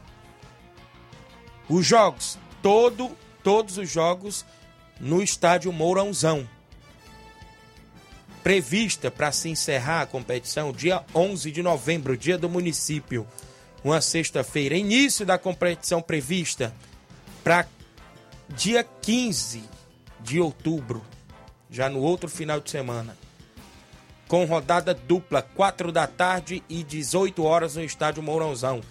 [1.69, 4.43] Os jogos, todo, todos os jogos
[4.99, 6.47] no estádio Mourãozão.
[8.43, 13.27] Prevista para se encerrar a competição dia 11 de novembro, dia do município.
[13.83, 16.73] Uma sexta-feira, início da competição prevista
[17.43, 17.65] para
[18.49, 19.63] dia 15
[20.19, 21.03] de outubro,
[21.69, 23.17] já no outro final de semana.
[24.27, 28.81] Com rodada dupla, 4 da tarde e 18 horas no estádio Mourãozão.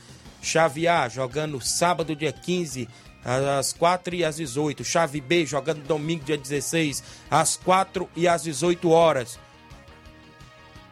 [1.01, 2.89] A jogando sábado, dia 15,
[3.25, 4.85] às 4 e às 18.
[4.85, 9.39] Chave B jogando domingo, dia 16, às 4 e às 18 horas.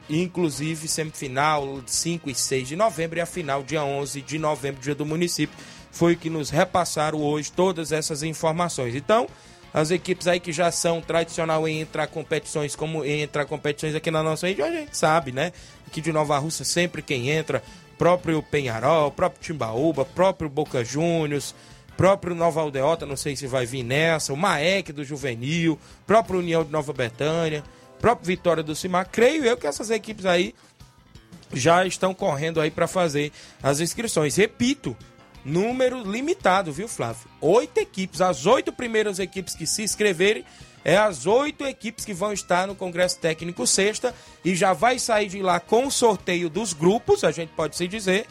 [0.09, 4.95] Inclusive, semifinal 5 e 6 de novembro e a final dia 11 de novembro, dia
[4.95, 5.57] do município.
[5.91, 8.95] Foi que nos repassaram hoje todas essas informações.
[8.95, 9.27] Então,
[9.73, 14.11] as equipes aí que já são tradicional em entrar competições, como em entrar competições aqui
[14.11, 15.53] na nossa região, a gente sabe, né?
[15.87, 17.63] Aqui de Nova Russa, sempre quem entra,
[17.99, 21.55] próprio Penharol, próprio Timbaúba, próprio Boca Juniors,
[21.97, 26.65] próprio Nova Aldeota, não sei se vai vir nessa, o Maek do Juvenil, próprio União
[26.65, 27.65] de Nova Betânia,
[27.99, 29.09] próprio Vitória do Cimar.
[29.11, 30.55] Creio eu que essas equipes aí
[31.53, 33.33] já estão correndo aí para fazer
[33.63, 34.37] as inscrições.
[34.37, 34.97] Repito,
[35.45, 37.29] número limitado, viu, Flávio?
[37.41, 40.45] Oito equipes, as oito primeiras equipes que se inscreverem,
[40.85, 45.29] é as oito equipes que vão estar no Congresso Técnico sexta e já vai sair
[45.29, 48.27] de lá com o sorteio dos grupos, a gente pode se dizer,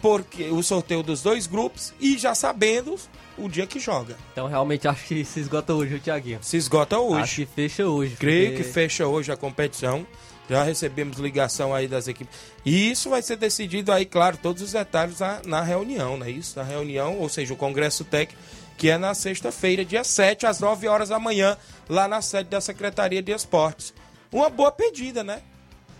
[0.00, 2.96] porque o sorteio dos dois grupos e já sabendo
[3.38, 4.16] o dia que joga.
[4.32, 6.38] Então realmente acho que se esgota hoje, o Thiaguinho.
[6.42, 7.22] Se esgota hoje.
[7.22, 8.16] Acho que fecha hoje.
[8.16, 10.06] Creio porque- que fecha hoje a competição.
[10.48, 12.32] Já recebemos ligação aí das equipes.
[12.64, 16.30] E isso vai ser decidido aí, claro, todos os detalhes na, na reunião, né?
[16.30, 18.40] Isso, na reunião, ou seja, o Congresso Técnico,
[18.78, 21.56] que é na sexta-feira, dia 7, às 9 horas da manhã,
[21.88, 23.92] lá na sede da Secretaria de Esportes.
[24.30, 25.42] Uma boa pedida, né?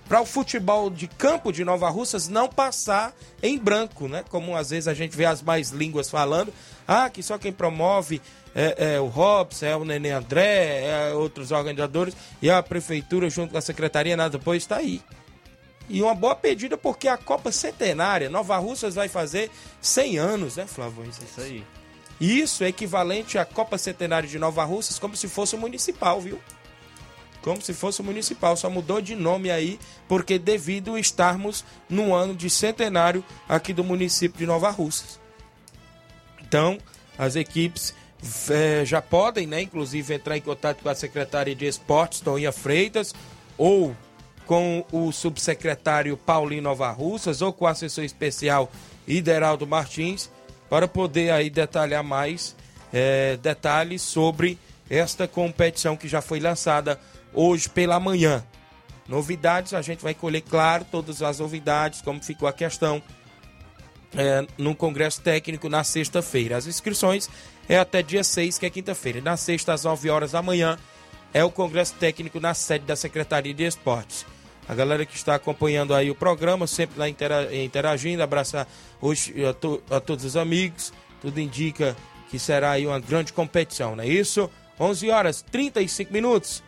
[0.08, 4.24] Para o futebol de campo de Nova Russas não passar em branco, né?
[4.28, 6.52] Como às vezes a gente vê as mais línguas falando.
[6.86, 8.22] Ah, que só quem promove
[8.54, 13.52] é, é o Robson, é o Nenê André, é outros organizadores, e a prefeitura junto
[13.52, 15.02] com a secretaria, nada depois está aí.
[15.88, 20.66] E uma boa pedida porque a Copa Centenária, Nova Russas vai fazer 100 anos, né,
[20.66, 21.04] Flávio?
[21.04, 21.64] Isso aí.
[22.20, 26.40] Isso é equivalente à Copa Centenária de Nova Russas, como se fosse o municipal, viu?
[27.46, 29.78] Como se fosse municipal, só mudou de nome aí,
[30.08, 35.20] porque devido estarmos no ano de centenário aqui do município de Nova Russas.
[36.42, 36.76] Então,
[37.16, 37.94] as equipes
[38.50, 43.14] eh, já podem, né, inclusive, entrar em contato com a secretária de Esportes, Toninha Freitas,
[43.56, 43.94] ou
[44.44, 48.68] com o subsecretário Paulinho Nova Russas, ou com o assessor especial
[49.06, 50.28] Ideraldo Martins,
[50.68, 52.56] para poder aí detalhar mais
[52.92, 54.58] eh, detalhes sobre
[54.90, 56.98] esta competição que já foi lançada
[57.36, 58.42] hoje pela manhã.
[59.06, 63.00] Novidades, a gente vai colher, claro, todas as novidades, como ficou a questão
[64.16, 66.56] é, no Congresso Técnico na sexta-feira.
[66.56, 67.28] As inscrições
[67.68, 69.20] é até dia 6, que é quinta-feira.
[69.20, 70.76] Na sexta, às 9 horas da manhã,
[71.32, 74.26] é o Congresso Técnico na sede da Secretaria de Esportes.
[74.68, 78.66] A galera que está acompanhando aí o programa, sempre lá intera- interagindo, abraçar
[79.00, 80.92] hoje a, to- a todos os amigos.
[81.20, 81.96] Tudo indica
[82.28, 84.50] que será aí uma grande competição, não é isso?
[84.80, 86.64] 11 horas 35 minutos.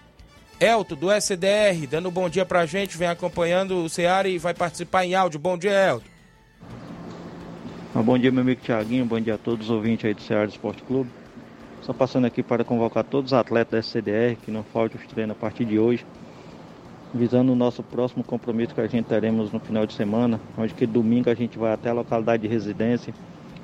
[0.61, 4.53] Elton, do SDR, dando um bom dia pra gente, vem acompanhando o Ceará e vai
[4.53, 5.39] participar em áudio.
[5.39, 6.07] Bom dia, Elton.
[7.95, 9.05] Um bom dia, meu amigo Tiaguinho.
[9.05, 11.09] Bom dia a todos os ouvintes aí do Ceará Esporte Clube.
[11.83, 15.37] Só passando aqui para convocar todos os atletas da SCDR, que não falte os treinos
[15.37, 16.05] a partir de hoje,
[17.15, 20.87] visando o nosso próximo compromisso que a gente teremos no final de semana, onde que
[20.87, 23.15] domingo a gente vai até a localidade de residência,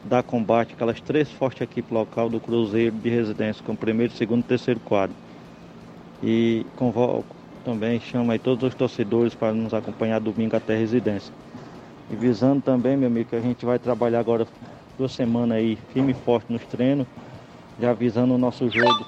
[0.05, 4.45] dar combate aquelas três fortes equipes local do Cruzeiro de residência, com primeiro, segundo e
[4.45, 5.24] terceiro quadro.
[6.27, 11.35] E convoco também, chamo aí todos os torcedores para nos acompanhar domingo até a residência.
[12.11, 14.47] E visando também, meu amigo, que a gente vai trabalhar agora
[14.97, 17.07] duas semanas aí, firme e forte nos treinos,
[17.79, 19.07] já visando o nosso jogo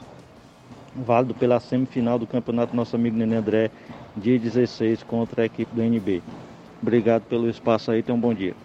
[0.95, 3.71] válido pela semifinal do campeonato nosso amigo Nenê André,
[4.17, 6.23] dia 16, contra a equipe do NB.
[6.83, 8.57] Obrigado pelo espaço aí, tenha um bom dia.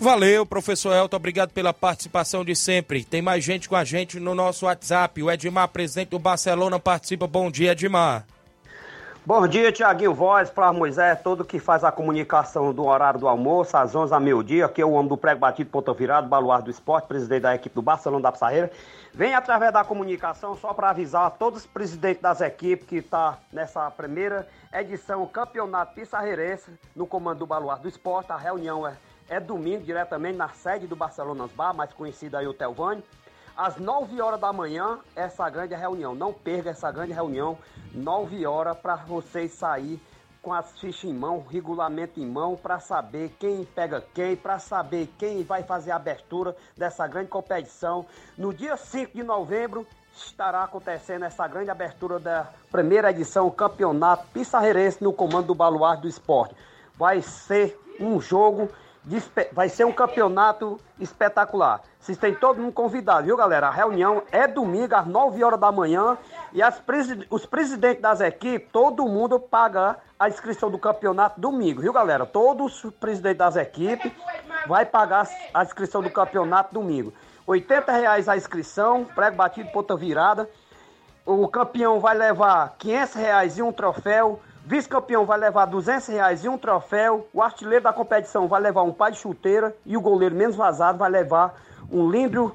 [0.00, 3.04] Valeu, professor Elton, obrigado pela participação de sempre.
[3.04, 5.22] Tem mais gente com a gente no nosso WhatsApp.
[5.22, 7.26] O Edmar, presidente do Barcelona, participa.
[7.26, 8.24] Bom dia, Edmar.
[9.26, 13.76] Bom dia, Tiaguinho Voz, Flávio Moisés, todo que faz a comunicação do horário do almoço,
[13.76, 16.70] às 11 a meio-dia, que é o homem do prego batido, ponta virado, baluar do
[16.70, 18.72] esporte, presidente da equipe do Barcelona da Pissarreira.
[19.12, 23.36] Vem através da comunicação só para avisar a todos os presidentes das equipes que está
[23.52, 28.32] nessa primeira edição Campeonato Pissarreirense, no comando do baluar do esporte.
[28.32, 28.94] A reunião é,
[29.30, 33.04] é domingo, diretamente na sede do Barcelona Bar, mais conhecida aí o Telvânio.
[33.56, 36.16] Às 9 horas da manhã, essa grande reunião.
[36.16, 37.56] Não perca essa grande reunião,
[37.94, 40.02] 9 horas, para vocês sair
[40.42, 45.08] com as fichas em mão, regulamento em mão, para saber quem pega quem, para saber
[45.16, 48.06] quem vai fazer a abertura dessa grande competição.
[48.36, 55.04] No dia 5 de novembro, estará acontecendo essa grande abertura da primeira edição Campeonato Pissarreirense
[55.04, 56.56] no comando do Baluarte do Esporte.
[56.96, 58.70] Vai ser um jogo
[59.52, 61.80] vai ser um campeonato espetacular.
[61.98, 63.68] Vocês têm todo mundo convidado, viu, galera?
[63.68, 66.18] A reunião é domingo às 9 horas da manhã
[66.52, 66.60] e
[67.30, 72.26] os presidentes das equipes, todo mundo paga a inscrição do campeonato domingo, viu, galera?
[72.26, 74.12] Todos os presidentes das equipes
[74.66, 77.12] vai pagar a inscrição do campeonato domingo.
[77.46, 80.48] 80 reais a inscrição, prego batido, ponta virada.
[81.24, 84.40] O campeão vai levar 500 reais e um troféu.
[84.70, 87.26] Vice-campeão vai levar 200 reais e um troféu.
[87.34, 89.74] O artilheiro da competição vai levar um pai de chuteira.
[89.84, 91.60] E o goleiro menos vazado vai levar
[91.90, 92.54] um lindo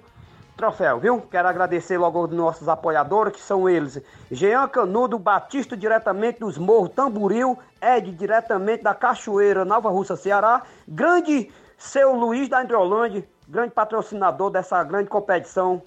[0.56, 1.20] troféu, viu?
[1.30, 4.02] Quero agradecer logo aos nossos apoiadores, que são eles.
[4.32, 7.60] Jean Canudo, Batista diretamente dos Morros Tamburil.
[7.82, 10.62] Ed diretamente da Cachoeira, Nova Russa, Ceará.
[10.88, 15.82] Grande seu Luiz da Androlândia, grande patrocinador dessa grande competição.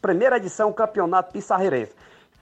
[0.00, 1.92] Primeira edição, Campeonato Pissarreirense.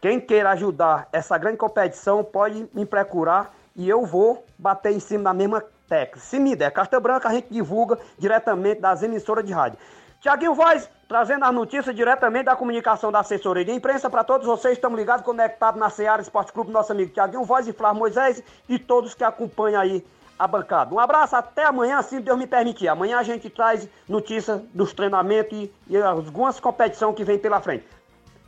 [0.02, 5.22] Quem queira ajudar essa grande competição pode me procurar e eu vou bater em cima
[5.22, 6.20] da mesma tecla.
[6.20, 9.78] Se me der carta branca, a gente divulga diretamente das emissoras de rádio.
[10.20, 14.74] Tiaguinho Voz, trazendo as notícias diretamente da comunicação da assessoria de imprensa para todos vocês.
[14.74, 18.80] Estamos ligados, conectados na Seara Esporte Clube, nosso amigo Tiaguinho Voz e Flávio Moisés e
[18.80, 20.04] todos que acompanham aí
[20.36, 20.92] a bancada.
[20.92, 22.88] Um abraço, até amanhã, se Deus me permitir.
[22.88, 27.84] Amanhã a gente traz notícias dos treinamentos e, e algumas competições que vem pela frente.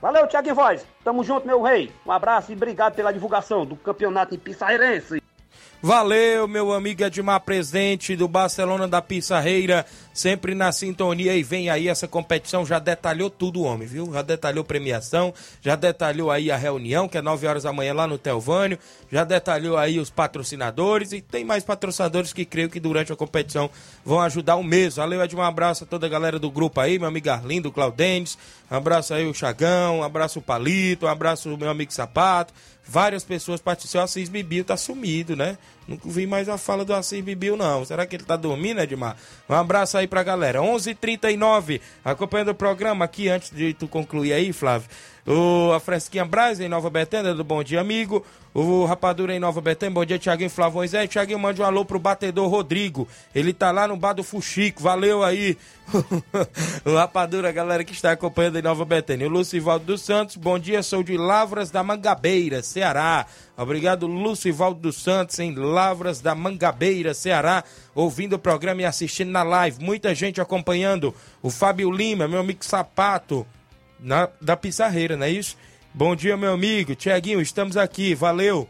[0.05, 0.86] Valeu, Tiaguinho Voz.
[1.02, 1.90] Tamo junto, meu rei.
[2.05, 5.22] Um abraço e obrigado pela divulgação do campeonato em Pissarreirense.
[5.87, 11.89] Valeu, meu amigo Edmar, presidente do Barcelona da Pissarreira, sempre na sintonia e vem aí
[11.89, 14.11] essa competição, já detalhou tudo, homem, viu?
[14.11, 18.07] Já detalhou premiação, já detalhou aí a reunião, que é 9 horas da manhã lá
[18.07, 18.78] no Telvânio,
[19.12, 23.68] já detalhou aí os patrocinadores e tem mais patrocinadores que creio que durante a competição
[24.03, 25.03] vão ajudar o mesmo.
[25.03, 28.39] Valeu, Edmar, abraço a toda a galera do grupo aí, meu amigo Arlindo, Claudentes,
[28.70, 32.55] um abraço aí o Chagão, abraço o Palito, abraço o meu amigo Sapato,
[32.87, 34.03] várias pessoas participaram.
[34.03, 35.59] O Assis Bibil tá sumido, né?
[35.87, 37.85] Nunca vi mais a fala do Assis Bibil, não.
[37.85, 39.16] Será que ele tá dormindo, Edmar?
[39.49, 40.61] Um abraço aí pra galera.
[40.61, 44.89] 11:39 h 39 acompanhando o programa aqui, antes de tu concluir aí, Flávio.
[45.26, 48.24] O, a Fresquinha Braz em Nova Betânia, do Bom Dia Amigo.
[48.53, 51.11] O Rapadura em Nova Betânia, bom dia, Tiaguinho Flávio Moisés.
[51.11, 53.09] Tiaguinho, mande um alô pro batedor Rodrigo.
[53.35, 54.82] Ele tá lá no bar do Fuxico.
[54.82, 55.59] Valeu aí.
[56.85, 59.26] o Rapadura, galera que está acompanhando em Nova Betânia.
[59.26, 63.26] O Lucivaldo dos Santos, bom dia, sou de Lavras da Mangabeira, Ceará.
[63.57, 65.74] Obrigado, Lucivaldo dos Santos, em Lavras
[66.22, 67.64] da Mangabeira, Ceará,
[67.95, 69.83] ouvindo o programa e assistindo na live.
[69.83, 71.14] Muita gente acompanhando.
[71.43, 73.47] O Fábio Lima, meu amigo Sapato,
[73.99, 75.57] na, da Pissarreira, não é isso?
[75.93, 76.95] Bom dia, meu amigo.
[76.95, 78.14] Tiaguinho, estamos aqui.
[78.14, 78.68] Valeu.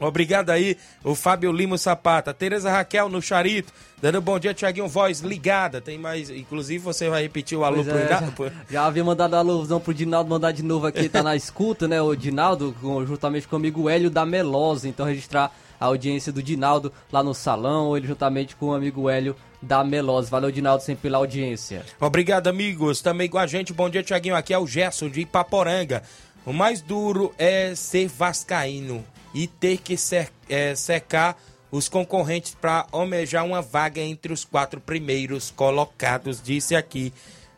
[0.00, 2.32] Obrigado aí, o Fábio Lima Sapata.
[2.32, 5.80] Tereza Raquel no Charito, dando bom dia, Tiaguinho Voz, ligada.
[5.80, 9.34] Tem mais, inclusive você vai repetir o alô Pois pro é, já, já havia mandado
[9.34, 12.00] a alusão pro Dinaldo mandar de novo aqui, tá na escuta, né?
[12.00, 12.74] O Dinaldo,
[13.06, 14.88] juntamente com o amigo Hélio da Melosa.
[14.88, 19.34] Então registrar a audiência do Dinaldo lá no salão, ele juntamente com o amigo Hélio
[19.60, 20.30] da Melosa.
[20.30, 21.84] Valeu, Dinaldo, sempre pela audiência.
[22.00, 23.00] Obrigado, amigos.
[23.00, 24.36] Também com a gente, bom dia, Tiaguinho.
[24.36, 26.02] Aqui é o Gerson de Ipaporanga.
[26.46, 29.04] O mais duro é ser vascaíno
[29.34, 31.36] e ter que ser- é, secar
[31.70, 37.12] os concorrentes para almejar uma vaga entre os quatro primeiros colocados, disse aqui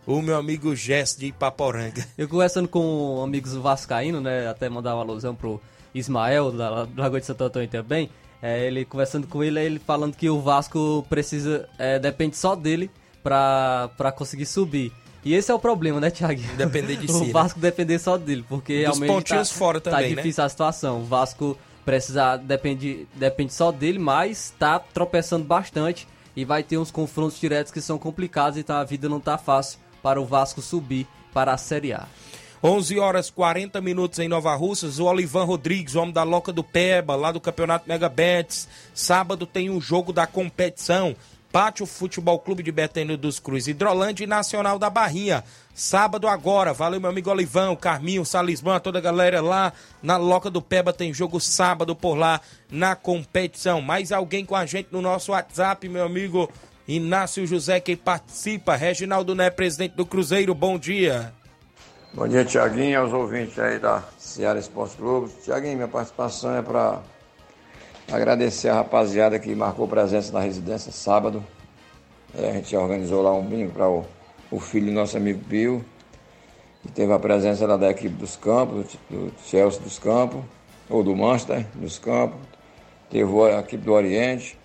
[0.04, 2.04] o meu amigo Gerson de Ipaporanga.
[2.18, 4.48] Eu conversando com amigos vascaínos, né?
[4.48, 5.60] Até mandar uma alusão pro
[5.94, 8.10] Ismael, da Lagoa de Santo Antônio também.
[8.42, 11.68] É, ele conversando com ele, ele falando que o Vasco precisa.
[11.78, 12.90] é, depende só dele
[13.22, 14.92] pra, pra conseguir subir.
[15.22, 16.40] E esse é o problema, né, Thiago?
[16.56, 17.32] Depender de o si, né?
[17.32, 20.16] Vasco depender só dele, porque Dos realmente pontinhos tá, fora tá também, né?
[20.16, 21.00] difícil a situação.
[21.00, 26.90] O Vasco precisa depende depende só dele, mas tá tropeçando bastante e vai ter uns
[26.90, 31.06] confrontos diretos que são complicados, então a vida não tá fácil para o Vasco subir
[31.32, 32.06] para a Série A.
[32.62, 34.98] 11 horas 40 minutos em Nova Russas.
[34.98, 38.68] O Olivan Rodrigues, o homem da Loca do Peba, lá do Campeonato Mega Bets.
[38.94, 41.16] Sábado tem um jogo da competição.
[41.50, 45.42] Pátio Futebol Clube de Betânia dos Cruz, Hidrolândia e Nacional da Barrinha.
[45.74, 46.74] Sábado agora.
[46.74, 50.92] Valeu, meu amigo Olivão, Carminho, Salismã, toda a galera lá na Loca do Peba.
[50.92, 53.80] Tem jogo sábado por lá na competição.
[53.80, 56.48] Mais alguém com a gente no nosso WhatsApp, meu amigo
[56.86, 58.76] Inácio José, que participa.
[58.76, 61.39] Reginaldo Né, presidente do Cruzeiro, bom dia.
[62.12, 65.30] Bom dia, Tiaguinho, aos ouvintes aí da Seara Esporte Clube.
[65.44, 67.00] Tiaguinho, minha participação é para
[68.10, 71.40] agradecer a rapaziada que marcou presença na residência sábado.
[72.36, 74.04] É, a gente organizou lá um bingo para o,
[74.50, 75.84] o filho do nosso amigo Bill.
[76.84, 80.42] E teve a presença da equipe dos campos, do Chelsea dos campos,
[80.88, 82.40] ou do Manchester dos campos.
[83.08, 84.58] Teve a equipe do Oriente,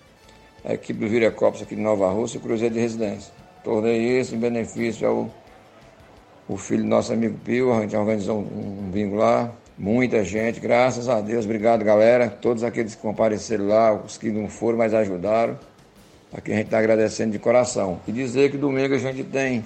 [0.64, 3.32] a equipe do Viracopos aqui de Nova Rússia e o Cruzeiro de Residência.
[3.62, 5.30] Tornei esse em benefício ao
[6.48, 11.08] o filho do nosso amigo Pio, a gente organizou um, bingo lá, muita gente, graças
[11.08, 15.58] a Deus, obrigado galera, todos aqueles que compareceram lá, os que não foram, mas ajudaram.
[16.32, 18.00] a quem a gente está agradecendo de coração.
[18.06, 19.64] E dizer que domingo a gente tem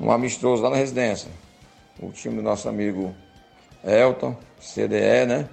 [0.00, 1.30] um amistoso lá na residência.
[2.00, 3.14] O time do nosso amigo
[3.84, 5.48] Elton, CDE, né?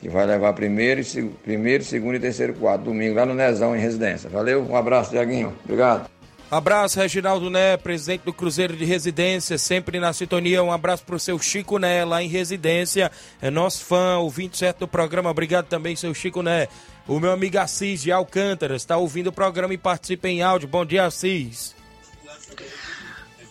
[0.00, 1.02] Que vai levar primeiro,
[1.42, 4.30] primeiro, segundo e terceiro quadro, domingo, lá no Nezão, em residência.
[4.30, 5.52] Valeu, um abraço, Tiaguinho.
[5.64, 6.19] Obrigado.
[6.50, 10.62] Abraço, Reginaldo Né, presidente do Cruzeiro de Residência, sempre na sintonia.
[10.64, 13.12] Um abraço pro seu Chico Né, lá em Residência.
[13.40, 15.30] É nosso fã, ouvinte certo do programa.
[15.30, 16.66] Obrigado também, seu Chico Né.
[17.06, 20.66] O meu amigo Assis de Alcântara está ouvindo o programa e participa em áudio.
[20.66, 21.74] Bom dia, Assis.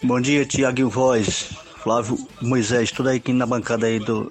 [0.04, 4.30] Bom dia, Tiaguinho Voz, Flávio Moisés, tudo aí aqui na bancada aí do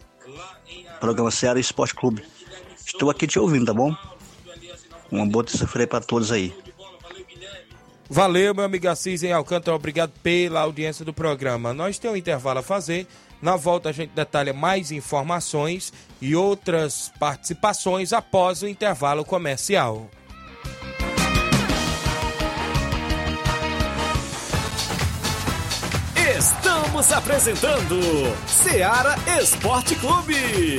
[1.01, 2.23] programa Ceará Esporte Clube.
[2.85, 3.97] Estou aqui te ouvindo, tá bom?
[5.11, 6.55] Uma boa terça-feira pra todos aí.
[8.11, 9.77] Valeu, meu amigo Assis em Alcântara.
[9.77, 11.75] Obrigado pela audiência do programa.
[11.75, 13.07] Nós temos um intervalo a fazer.
[13.41, 20.09] Na volta a gente detalha mais informações e outras participações após o intervalo comercial.
[26.37, 28.01] Estamos apresentando
[28.47, 30.79] Seara Esporte Clube.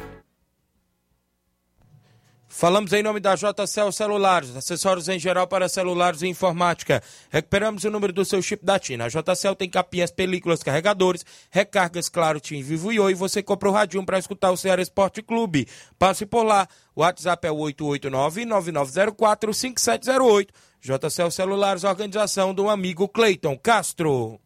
[2.53, 7.01] Falamos em nome da JCL Celulares, acessórios em geral para celulares e informática.
[7.29, 9.05] Recuperamos o número do seu chip da Tina.
[9.05, 13.13] A JCL tem capinhas, películas, carregadores, recargas, claro, Tim Vivo e Oi.
[13.15, 15.65] Você compra o radinho para escutar o Ceará Esporte Clube.
[15.97, 16.67] Passe por lá.
[16.93, 20.49] O WhatsApp é o 889-9904-5708.
[20.81, 24.37] JCL Celulares, organização do amigo Cleiton Castro.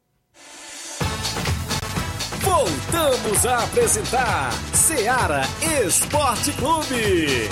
[2.39, 5.41] Voltamos a apresentar Seara
[5.83, 7.49] Esporte Clube.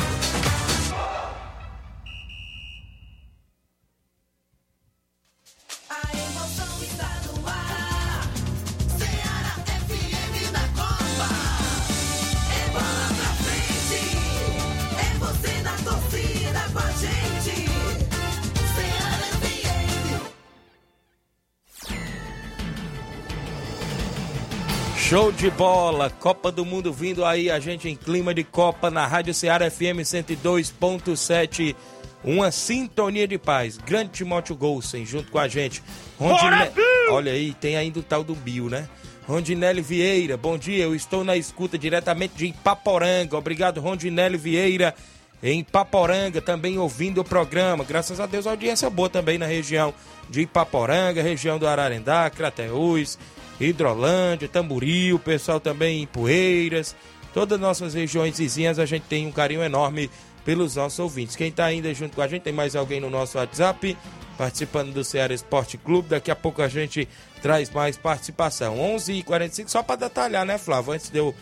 [25.14, 29.06] Show de bola, Copa do Mundo vindo aí, a gente em clima de Copa na
[29.06, 31.76] Rádio Ceará FM 102.7.
[32.24, 33.78] Uma sintonia de paz.
[33.78, 35.84] Grande Timóteo Golsen junto com a gente.
[36.18, 37.14] Bill!
[37.14, 38.90] Olha aí, tem ainda o tal do Bill, né?
[39.28, 40.84] Rondinelli Vieira, bom dia.
[40.84, 43.38] Eu estou na escuta diretamente de Ipaporanga.
[43.38, 44.96] Obrigado, Rondinelli Vieira,
[45.44, 47.84] em Ipaporanga, também ouvindo o programa.
[47.84, 49.94] Graças a Deus, a audiência boa também na região
[50.28, 53.20] de Ipaporanga, região do Ararendá, Crateús,
[53.60, 56.96] Hidrolândia, Tamboril, o pessoal também em Poeiras.
[57.34, 60.10] Todas as nossas regiões vizinhas, a gente tem um carinho enorme
[60.46, 61.36] pelos nossos ouvintes.
[61.36, 63.98] Quem está ainda junto com a gente, tem mais alguém no nosso WhatsApp
[64.38, 66.10] participando do Ceará Esporte Clube.
[66.10, 67.08] Daqui a pouco a gente
[67.42, 68.78] traz mais participação.
[68.78, 70.94] 11h45, só para detalhar, né, Flávio?
[70.94, 71.34] Antes de eu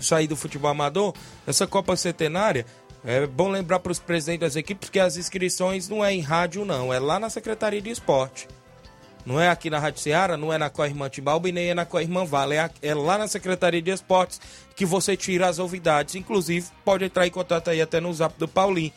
[0.00, 1.14] sair do futebol amador,
[1.46, 2.66] essa Copa Centenária,
[3.04, 6.64] é bom lembrar para os presidentes das equipes que as inscrições não é em rádio,
[6.64, 8.46] não, é lá na Secretaria de Esporte.
[9.24, 11.86] Não é aqui na Rádio Ceará, não é na Coirmã Timbalba e nem é na
[11.86, 12.56] Coirmã Vale.
[12.56, 14.40] É, é lá na Secretaria de Esportes
[14.74, 16.14] que você tira as novidades.
[16.14, 18.92] Inclusive, pode entrar em contato aí até no zap do Paulinho.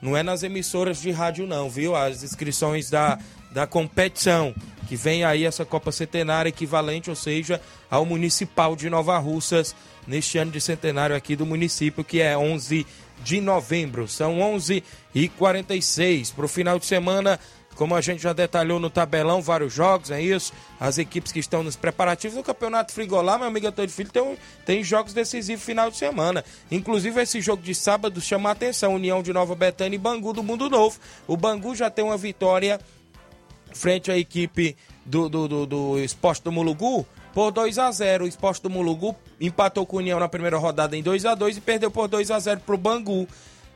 [0.00, 1.94] Não é nas emissoras de rádio, não, viu?
[1.94, 3.18] As inscrições da,
[3.50, 4.54] da competição,
[4.88, 7.60] que vem aí essa Copa Centenária equivalente, ou seja,
[7.90, 9.74] ao Municipal de Nova Russas,
[10.06, 12.86] neste ano de centenário aqui do município, que é 11
[13.24, 14.06] de novembro.
[14.06, 17.40] São 11 e 46 para o final de semana.
[17.76, 20.52] Como a gente já detalhou no tabelão, vários jogos, é isso?
[20.80, 24.82] As equipes que estão nos preparativos do Campeonato Frigolá, meu amigo Antônio Filho, tem, tem
[24.82, 26.42] jogos decisivos final de semana.
[26.70, 30.42] Inclusive, esse jogo de sábado chama a atenção: União de Nova Betânia e Bangu do
[30.42, 30.98] Mundo Novo.
[31.26, 32.80] O Bangu já tem uma vitória
[33.74, 34.74] frente à equipe
[35.04, 39.14] do, do, do, do Esporte do Mulugu por 2 a 0 O Esporte do Mulugu
[39.38, 42.30] empatou com o União na primeira rodada em 2 a 2 e perdeu por 2
[42.30, 43.28] a 0 para o Bangu.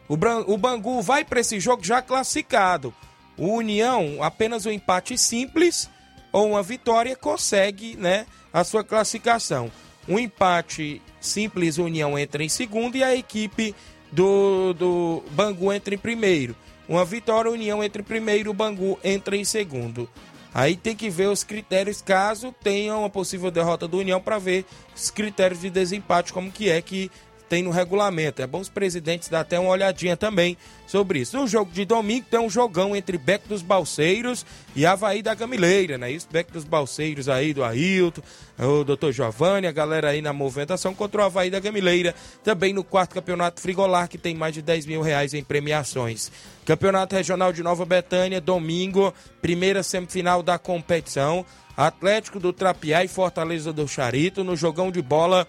[0.08, 2.92] O Bangu vai para esse jogo já classificado.
[3.36, 5.88] O União, apenas um empate simples
[6.32, 9.70] ou uma vitória, consegue né, a sua classificação.
[10.08, 13.74] Um empate simples, União entra em segundo e a equipe
[14.10, 16.56] do, do Bangu entra em primeiro.
[16.88, 20.08] Uma vitória, União entra em primeiro, o Bangu entra em segundo.
[20.52, 24.64] Aí tem que ver os critérios caso tenha uma possível derrota do União para ver
[24.94, 27.10] os critérios de desempate como que é que
[27.50, 28.40] tem no regulamento.
[28.40, 31.36] É bom os presidentes dar até uma olhadinha também sobre isso.
[31.36, 34.46] No jogo de domingo tem um jogão entre Beco dos Balseiros
[34.76, 36.12] e Havaí da Gamileira, né?
[36.12, 38.22] Isso, Beco dos Balseiros aí do Ailton,
[38.56, 42.14] o doutor Giovanni, a galera aí na movimentação contra o Havaí da Gamileira.
[42.44, 46.30] Também no quarto campeonato Frigolar, que tem mais de 10 mil reais em premiações.
[46.64, 51.44] Campeonato Regional de Nova Betânia, domingo, primeira semifinal da competição.
[51.76, 55.48] Atlético do Trapiá e Fortaleza do Charito no jogão de bola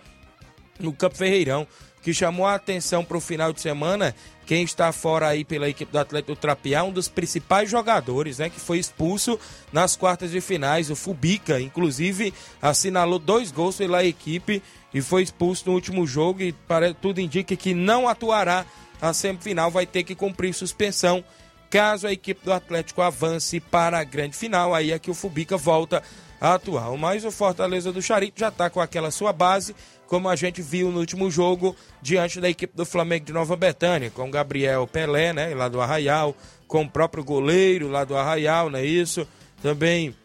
[0.79, 1.67] no Campo Ferreirão
[2.01, 5.91] que chamou a atenção para o final de semana, quem está fora aí pela equipe
[5.91, 9.39] do Atlético Trapiá, um dos principais jogadores, né, que foi expulso
[9.71, 14.61] nas quartas de finais, o Fubica, inclusive assinalou dois gols pela equipe
[14.93, 16.55] e foi expulso no último jogo e
[16.99, 18.65] tudo indica que não atuará
[19.01, 21.23] a semifinal, vai ter que cumprir suspensão
[21.69, 25.55] caso a equipe do Atlético avance para a grande final, aí é que o Fubica
[25.55, 26.03] volta
[26.41, 26.91] a atuar.
[26.97, 29.75] Mas o Fortaleza do Charito já está com aquela sua base,
[30.07, 34.09] como a gente viu no último jogo, diante da equipe do Flamengo de Nova Betânia,
[34.09, 36.35] com Gabriel Pelé, né, lá do Arraial,
[36.67, 39.27] com o próprio goleiro lá do Arraial, não é isso?
[39.61, 40.15] Também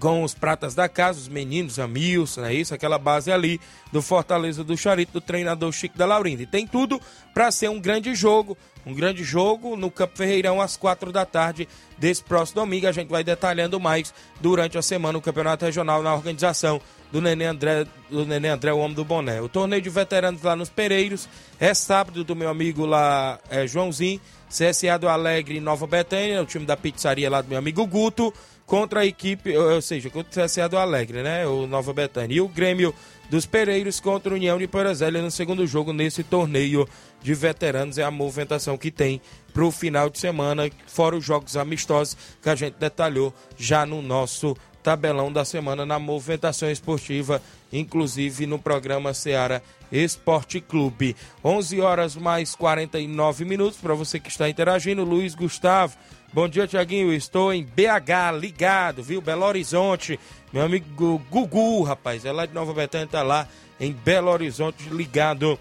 [0.00, 2.74] com os pratas da casa, os meninos, Amilson, é isso?
[2.74, 3.60] Aquela base ali
[3.92, 6.42] do Fortaleza do Charito, do treinador Chico da Laurinda.
[6.42, 7.00] E tem tudo
[7.32, 11.68] para ser um grande jogo, um grande jogo no Campo Ferreirão às quatro da tarde
[11.96, 12.86] desse próximo domingo.
[12.86, 16.80] A gente vai detalhando mais durante a semana o Campeonato Regional na organização
[17.10, 19.40] do Nenê André, do Nenê André, o homem do boné.
[19.40, 21.28] O torneio de veteranos lá nos Pereiros
[21.60, 26.66] é sábado do meu amigo lá, é, Joãozinho, CSA do Alegre, Nova Betânia, o time
[26.66, 28.34] da pizzaria lá do meu amigo Guto,
[28.66, 32.36] contra a equipe, ou seja, contra o CSA do Alegre, né, o Nova Betânia.
[32.36, 32.94] E o Grêmio
[33.30, 36.88] dos Pereiros contra a União de Porazélia no segundo jogo nesse torneio
[37.22, 37.98] de veteranos.
[37.98, 39.20] É a movimentação que tem
[39.52, 44.02] para o final de semana, fora os jogos amistosos que a gente detalhou já no
[44.02, 47.40] nosso tabelão da semana na movimentação esportiva,
[47.72, 51.16] inclusive no programa Seara Esporte Clube.
[51.42, 55.02] 11 horas mais 49 minutos para você que está interagindo.
[55.02, 55.96] Luiz Gustavo.
[56.34, 57.12] Bom dia, Tiaguinho.
[57.12, 59.20] Estou em BH, ligado, viu?
[59.20, 60.18] Belo Horizonte.
[60.52, 63.46] Meu amigo Gugu, rapaz, é lá de Nova Betânia, tá lá
[63.78, 65.56] em Belo Horizonte, ligado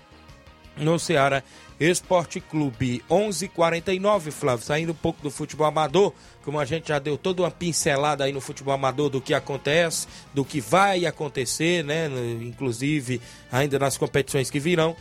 [0.75, 1.43] no Ceará
[1.79, 3.03] Esporte Clube.
[3.07, 6.11] 11:49, Flávio, saindo um pouco do futebol amador,
[6.43, 10.07] como a gente já deu toda uma pincelada aí no futebol amador do que acontece,
[10.33, 12.09] do que vai acontecer, né,
[12.41, 13.21] inclusive
[13.51, 14.95] ainda nas competições que virão.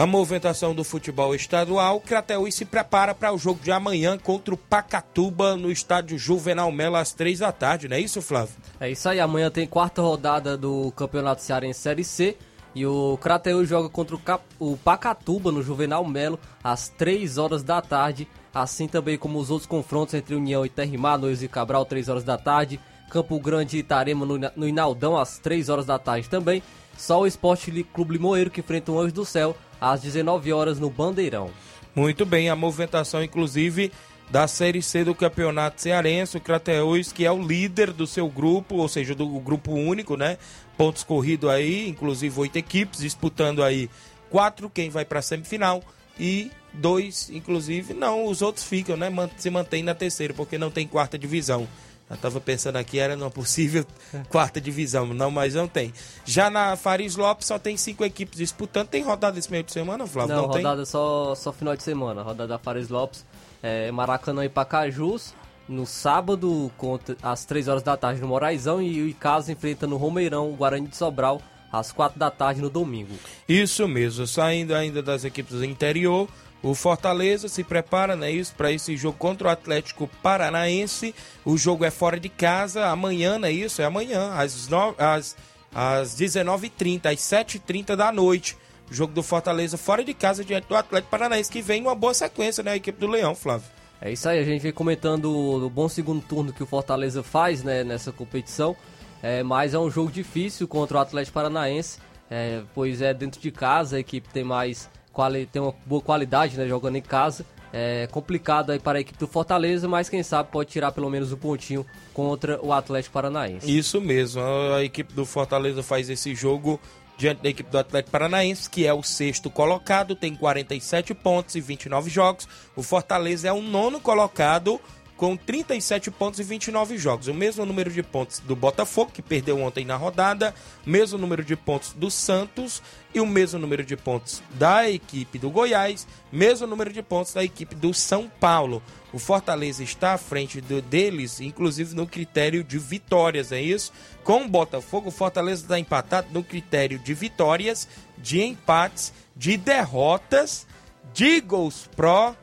[0.00, 4.54] A movimentação do futebol estadual, o Crateús se prepara para o jogo de amanhã contra
[4.54, 8.54] o Pacatuba no estádio Juvenal Melo às três da tarde, não é isso, Flávio?
[8.80, 12.34] É isso aí, amanhã tem quarta rodada do Campeonato Cearense Série C.
[12.74, 14.42] E o Crateus joga contra o, Cap...
[14.58, 18.26] o Pacatuba no Juvenal Melo às 3 horas da tarde.
[18.54, 22.24] Assim também como os outros confrontos entre União e Terrimar, Noiz e Cabral, 3 horas
[22.24, 22.80] da tarde.
[23.10, 26.62] Campo Grande e Itarema no, no Inaldão às 3 horas da tarde também.
[27.00, 30.90] Só o Esporte Clube Limoeiro que enfrenta o Anjo do Céu às 19 horas no
[30.90, 31.50] Bandeirão.
[31.94, 33.90] Muito bem, a movimentação inclusive
[34.28, 38.76] da Série C do Campeonato Cearense, o Crateus, que é o líder do seu grupo,
[38.76, 40.36] ou seja, do grupo único, né?
[40.76, 43.88] Pontos corridos aí, inclusive oito equipes disputando aí
[44.28, 45.82] quatro, quem vai para a semifinal
[46.18, 49.10] e dois, inclusive, não, os outros ficam, né?
[49.38, 51.66] Se mantém na terceira, porque não tem quarta divisão.
[52.10, 53.86] Eu tava pensando aqui, era uma possível
[54.28, 55.92] quarta divisão, não, mas não tem.
[56.24, 58.88] Já na Faris Lopes só tem cinco equipes disputando.
[58.88, 60.34] Tem rodada esse meio de semana, Flávio?
[60.34, 60.62] Não, Não, tem?
[60.62, 62.22] rodada só, só final de semana.
[62.22, 63.24] Rodada da Fares Lopes,
[63.62, 65.32] é, Maracanã e Pacajus.
[65.68, 68.82] No sábado, contra, às 3 horas da tarde no Moraizão.
[68.82, 71.40] E o Icasa enfrenta no Romeirão o Guarani de Sobral
[71.72, 73.14] às 4 da tarde no domingo.
[73.48, 76.28] Isso mesmo, saindo ainda das equipes do interior,
[76.62, 81.14] o Fortaleza se prepara, né, isso, para esse jogo contra o Atlético Paranaense.
[81.44, 83.80] O jogo é fora de casa, amanhã, não é isso?
[83.80, 85.36] É amanhã, às, no, às,
[85.74, 88.58] às 19h30, às 7h30 da noite.
[88.90, 92.12] O jogo do Fortaleza fora de casa diante do Atlético Paranaense, que vem uma boa
[92.12, 93.68] sequência, né, a equipe do Leão, Flávio.
[94.02, 97.62] É isso aí, a gente vem comentando o bom segundo turno que o Fortaleza faz
[97.62, 98.76] né, nessa competição.
[99.22, 101.98] É, mas é um jogo difícil contra o Atlético Paranaense,
[102.30, 106.56] é, pois é dentro de casa, a equipe tem mais quali tem uma boa qualidade
[106.56, 107.44] né, jogando em casa.
[107.72, 111.32] É complicado aí para a equipe do Fortaleza, mas quem sabe pode tirar pelo menos
[111.32, 113.78] um pontinho contra o Atlético Paranaense.
[113.78, 114.42] Isso mesmo,
[114.74, 116.80] a, equipe do Fortaleza faz esse jogo
[117.16, 121.60] diante da equipe do Atlético Paranaense, que é o sexto colocado, tem 47 pontos e
[121.60, 122.48] 29 jogos.
[122.74, 124.80] O Fortaleza é o nono colocado
[125.20, 127.28] com 37 pontos e 29 jogos.
[127.28, 130.54] O mesmo número de pontos do Botafogo, que perdeu ontem na rodada,
[130.86, 132.80] mesmo número de pontos do Santos
[133.12, 137.44] e o mesmo número de pontos da equipe do Goiás, mesmo número de pontos da
[137.44, 138.82] equipe do São Paulo.
[139.12, 143.92] O Fortaleza está à frente do- deles, inclusive no critério de vitórias, é isso?
[144.24, 150.66] Com o Botafogo, o Fortaleza está empatado no critério de vitórias, de empates, de derrotas,
[151.12, 152.34] de gols pró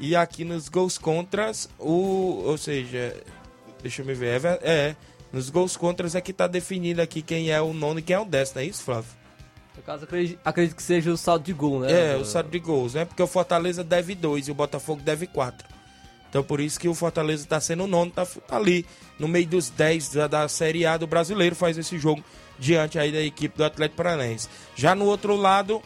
[0.00, 3.16] e aqui nos gols contras, o, ou seja,
[3.82, 4.96] deixa eu me ver, é, é,
[5.32, 8.20] nos gols contras é que tá definido aqui quem é o nono e quem é
[8.20, 9.10] o décimo, não é isso, Flávio?
[9.76, 12.14] No caso, acredito, acredito que seja o saldo de gol, né?
[12.14, 13.04] É, o saldo de gols, né?
[13.04, 15.68] Porque o Fortaleza deve dois e o Botafogo deve quatro.
[16.28, 18.84] Então por isso que o Fortaleza tá sendo o nono, tá, tá ali
[19.18, 22.22] no meio dos 10 da, da Série A do brasileiro, faz esse jogo
[22.58, 24.48] diante aí da equipe do Atlético Paranaense.
[24.74, 25.80] Já no outro lado,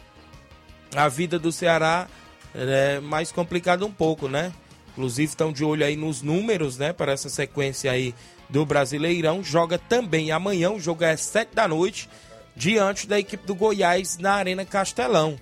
[0.95, 2.07] a vida do Ceará
[2.55, 4.53] é mais complicada um pouco, né?
[4.91, 6.93] Inclusive estão de olho aí nos números, né?
[6.93, 8.13] Para essa sequência aí
[8.49, 9.43] do Brasileirão.
[9.43, 12.09] Joga também amanhã, o jogo é às 7 da noite,
[12.55, 15.39] diante da equipe do Goiás na Arena Castelão,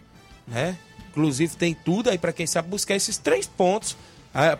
[0.47, 0.77] né?
[1.09, 3.97] Inclusive tem tudo aí para quem sabe buscar esses três pontos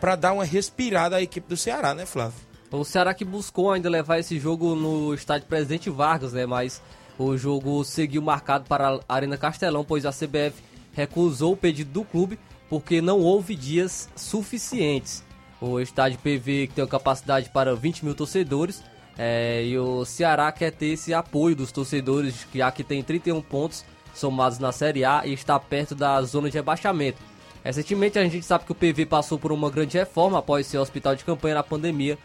[0.01, 2.37] para dar uma respirada à equipe do Ceará, né, Flávio?
[2.69, 6.45] O Ceará que buscou ainda levar esse jogo no estádio Presidente Vargas, né?
[6.45, 6.81] Mas
[7.17, 10.53] o jogo seguiu marcado para a Arena Castelão, pois a CBF
[10.93, 12.39] recusou o pedido do clube
[12.69, 15.23] porque não houve dias suficientes.
[15.59, 18.83] O estádio PV que tem uma capacidade para 20 mil torcedores
[19.17, 23.83] é, e o Ceará quer ter esse apoio dos torcedores, que aqui tem 31 pontos
[24.13, 27.19] somados na Série A e está perto da zona de rebaixamento.
[27.63, 31.15] Recentemente a gente sabe que o PV passou por uma grande reforma após ser hospital
[31.15, 32.17] de campanha na pandemia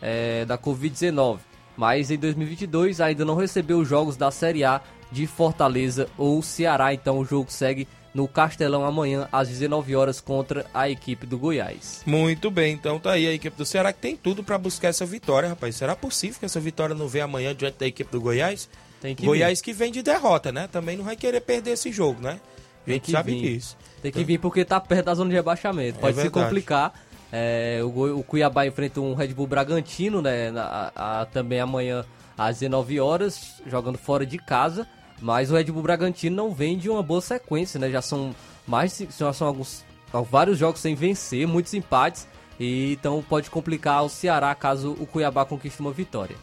[0.00, 1.38] é, da Covid-19.
[1.76, 6.94] Mas em 2022 ainda não recebeu os jogos da Série A de Fortaleza ou Ceará.
[6.94, 12.00] Então o jogo segue no Castelão amanhã às 19 horas contra a equipe do Goiás.
[12.06, 15.04] Muito bem, então tá aí a equipe do Ceará que tem tudo para buscar essa
[15.04, 15.74] vitória, rapaz.
[15.74, 18.68] Será possível que essa vitória não venha amanhã diante da equipe do Goiás?
[19.00, 20.68] Tem que Goiás que vem de derrota, né?
[20.70, 22.38] Também não vai querer perder esse jogo, né?
[22.86, 23.40] A gente sabe vir.
[23.54, 23.76] disso.
[24.00, 25.98] Tem que vir porque tá perto da zona de rebaixamento.
[25.98, 26.44] É Pode se verdade.
[26.46, 26.94] complicar.
[27.32, 30.50] É, o, o Cuiabá enfrenta um Red Bull Bragantino, né?
[30.52, 32.04] na- a- a- também amanhã
[32.38, 34.86] às 19 horas, jogando fora de casa.
[35.20, 37.90] Mas o Red Bull Bragantino não vem de uma boa sequência, né?
[37.90, 38.34] Já são
[38.66, 39.84] mais já são alguns
[40.30, 42.26] vários jogos sem vencer, muitos empates.
[42.58, 46.36] E então pode complicar o Ceará caso o Cuiabá conquiste uma vitória.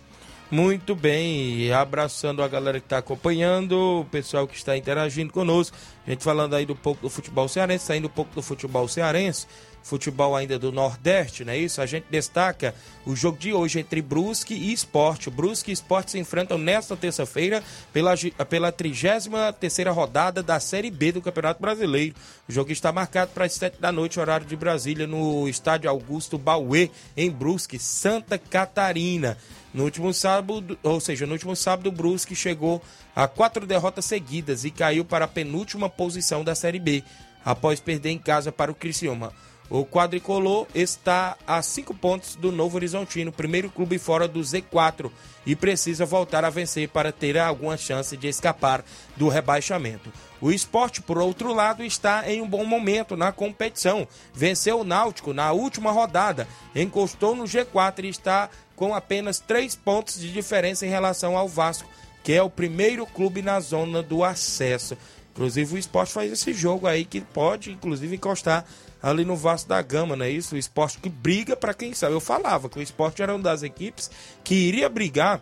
[0.52, 6.10] Muito bem, abraçando a galera que está acompanhando, o pessoal que está interagindo conosco, a
[6.10, 9.48] gente falando aí do pouco do futebol cearense, saindo um pouco do futebol cearense,
[9.84, 11.82] futebol ainda do Nordeste, não é isso?
[11.82, 12.74] A gente destaca
[13.06, 15.30] o jogo de hoje entre Brusque e Esporte.
[15.30, 18.14] Brusque e Esporte se enfrentam nesta terça-feira pela,
[18.50, 22.16] pela 33ª rodada da Série B do Campeonato Brasileiro.
[22.48, 26.38] O jogo está marcado para as 7 da noite, horário de Brasília, no estádio Augusto
[26.38, 29.38] Bauê, em Brusque, Santa Catarina.
[29.74, 32.82] No último sábado, ou seja, no último sábado, o Brusque chegou
[33.16, 37.04] a quatro derrotas seguidas e caiu para a penúltima posição da Série B,
[37.44, 39.34] após perder em casa para o Criciúma.
[39.72, 45.10] O quadricolor está a cinco pontos do Novo Horizontino, primeiro clube fora do Z4,
[45.46, 48.84] e precisa voltar a vencer para ter alguma chance de escapar
[49.16, 50.12] do rebaixamento.
[50.42, 54.06] O esporte, por outro lado, está em um bom momento na competição.
[54.34, 60.20] Venceu o Náutico na última rodada, encostou no G4 e está com apenas três pontos
[60.20, 61.90] de diferença em relação ao Vasco,
[62.26, 64.98] que é o primeiro clube na zona do acesso.
[65.34, 68.66] Inclusive o esporte faz esse jogo aí que pode, inclusive, encostar
[69.02, 70.56] ali no Vasco da Gama, não é isso?
[70.56, 72.14] O esporte que briga para quem sabe.
[72.14, 74.12] Eu falava que o esporte era uma das equipes
[74.44, 75.42] que iria brigar,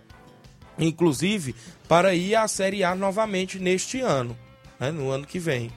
[0.77, 1.55] inclusive,
[1.87, 4.37] para ir à Série A novamente neste ano,
[4.79, 4.91] né?
[4.91, 5.71] no ano que vem.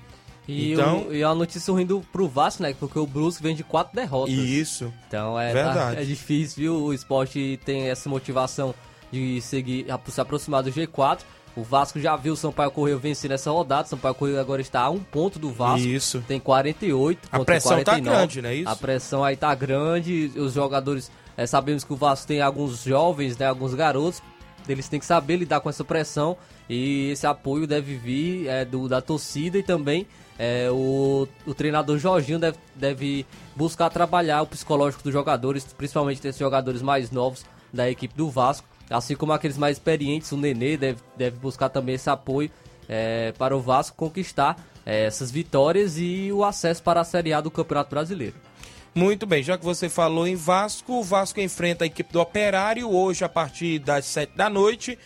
[0.47, 2.75] E, então, o- e a notícia ruim do, pro Vasco, né?
[2.79, 4.35] Porque o Brusque vem de quatro derrotas.
[4.35, 4.93] Isso.
[5.07, 6.01] Então é, Verdade.
[6.01, 6.75] é difícil, viu?
[6.85, 8.75] O esporte tem essa motivação
[9.11, 11.21] de seguir, a- se aproximar do G4.
[11.55, 13.87] O Vasco já viu o Sampaio Correio vencer nessa rodada.
[13.87, 15.87] O Sampaio Correio agora está a um ponto do Vasco.
[15.87, 16.25] Isso.
[16.27, 17.29] Tem 48.
[17.31, 18.17] A pressão tá 49.
[18.17, 18.69] grande, não é isso?
[18.69, 20.33] A pressão aí tá grande.
[20.37, 21.11] Os jogadores.
[21.37, 23.47] é, sabemos que o Vasco tem alguns jovens, né?
[23.47, 24.23] Alguns garotos.
[24.67, 26.37] Eles têm que saber lidar com essa pressão.
[26.71, 30.07] E esse apoio deve vir é, do, da torcida e também
[30.39, 36.39] é, o, o treinador Jorginho deve, deve buscar trabalhar o psicológico dos jogadores, principalmente desses
[36.39, 38.67] jogadores mais novos da equipe do Vasco.
[38.93, 42.51] Assim como aqueles mais experientes, o Nenê deve, deve buscar também esse apoio
[42.89, 47.41] é, para o Vasco conquistar é, essas vitórias e o acesso para a Série A
[47.41, 48.35] do Campeonato Brasileiro.
[48.95, 52.91] Muito bem, já que você falou em Vasco, o Vasco enfrenta a equipe do Operário
[52.91, 54.99] hoje a partir das 7 da noite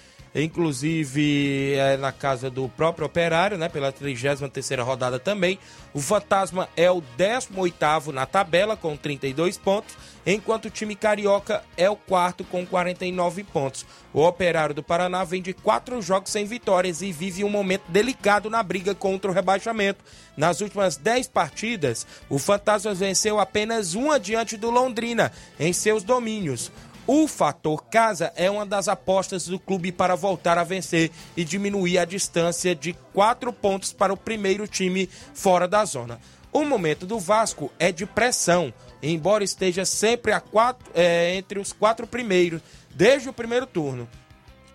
[0.43, 5.59] inclusive é, na casa do próprio Operário, né, pela 33ª rodada também.
[5.95, 11.89] O Fantasma é o 18º na tabela com 32 pontos, enquanto o time carioca é
[11.89, 13.87] o quarto com 49 pontos.
[14.13, 18.51] O Operário do Paraná vem de quatro jogos sem vitórias e vive um momento delicado
[18.51, 20.05] na briga contra o rebaixamento.
[20.37, 26.71] Nas últimas 10 partidas, o Fantasma venceu apenas uma diante do Londrina em seus domínios.
[27.07, 31.99] O fator casa é uma das apostas do clube para voltar a vencer e diminuir
[31.99, 36.19] a distância de quatro pontos para o primeiro time fora da zona.
[36.53, 42.09] O momento do Vasco é de pressão, embora esteja sempre quatro, é, entre os quatro
[42.09, 42.61] primeiros
[42.93, 44.09] desde o primeiro turno.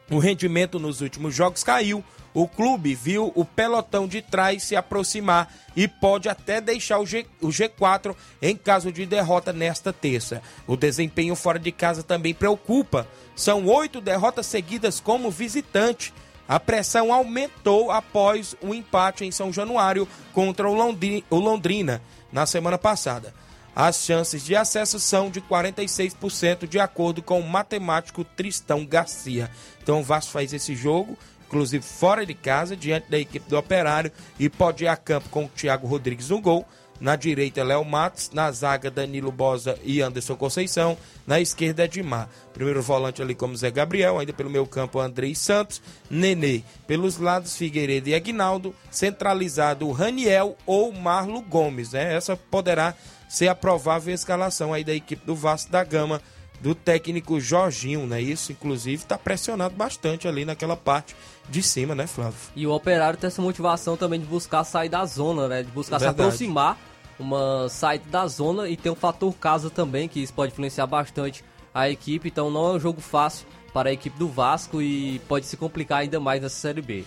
[0.10, 2.04] O rendimento nos últimos jogos caiu.
[2.34, 7.26] O clube viu o pelotão de trás se aproximar e pode até deixar o, G,
[7.42, 10.42] o G4 em caso de derrota nesta terça.
[10.66, 13.08] O desempenho fora de casa também preocupa.
[13.36, 16.14] São oito derrotas seguidas como visitante.
[16.48, 22.02] A pressão aumentou após o empate em São Januário contra o Londrina,
[22.32, 23.34] na semana passada.
[23.74, 29.50] As chances de acesso são de 46%, de acordo com o matemático Tristão Garcia.
[29.82, 31.18] Então o Vasco faz esse jogo,
[31.52, 35.44] inclusive fora de casa, diante da equipe do Operário, e pode ir a campo com
[35.44, 36.66] o Thiago Rodrigues no gol.
[37.02, 38.30] Na direita, Léo Matos.
[38.32, 40.96] Na zaga, Danilo Bosa e Anderson Conceição.
[41.26, 42.30] Na esquerda, Edmar.
[42.54, 44.20] Primeiro volante ali como Zé Gabriel.
[44.20, 45.82] Ainda pelo meio campo, Andrei Santos.
[46.12, 46.62] Nenê.
[46.86, 48.76] Pelos lados, Figueiredo e Aguinaldo.
[48.92, 51.94] Centralizado, Raniel ou Marlo Gomes.
[51.94, 52.14] Né?
[52.14, 52.94] Essa poderá
[53.28, 56.22] ser a provável escalação aí da equipe do Vasco da Gama,
[56.62, 58.22] do técnico Jorginho, né?
[58.22, 61.16] Isso, inclusive, está pressionado bastante ali naquela parte
[61.50, 62.38] de cima, né, Flávio?
[62.56, 65.64] E o Operário tem essa motivação também de buscar sair da zona, né?
[65.64, 66.18] De buscar Verdade.
[66.18, 66.78] se aproximar,
[67.20, 71.44] uma saída da zona e tem um fator casa também, que isso pode influenciar bastante
[71.74, 72.30] a equipe.
[72.30, 76.00] Então não é um jogo fácil para a equipe do Vasco e pode se complicar
[76.00, 77.04] ainda mais nessa Série B.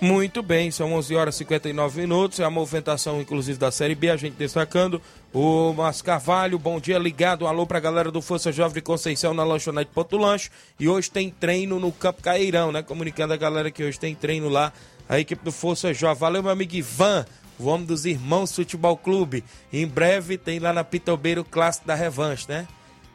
[0.00, 2.40] Muito bem, são 11 horas e 59 minutos.
[2.40, 4.08] É a movimentação, inclusive, da Série B.
[4.08, 6.58] A gente destacando o Mascarvalho.
[6.58, 7.46] Bom dia, ligado.
[7.46, 10.48] Alô pra galera do Força Jovem de Conceição na Lanchonete Porto Lanche.
[10.78, 12.82] E hoje tem treino no Campo Caeirão, né?
[12.82, 14.72] Comunicando a galera que hoje tem treino lá.
[15.06, 16.18] A equipe do Força Jovem.
[16.18, 17.26] Valeu, meu amigo Ivan,
[17.58, 19.44] o homem dos Irmãos Futebol Clube.
[19.70, 22.66] Em breve tem lá na Pitobeiro o Clássico da Revanche, né?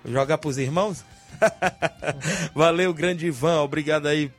[0.06, 1.04] Jogar pros irmãos?
[2.54, 3.62] Valeu, grande Ivan.
[3.64, 4.32] Obrigado aí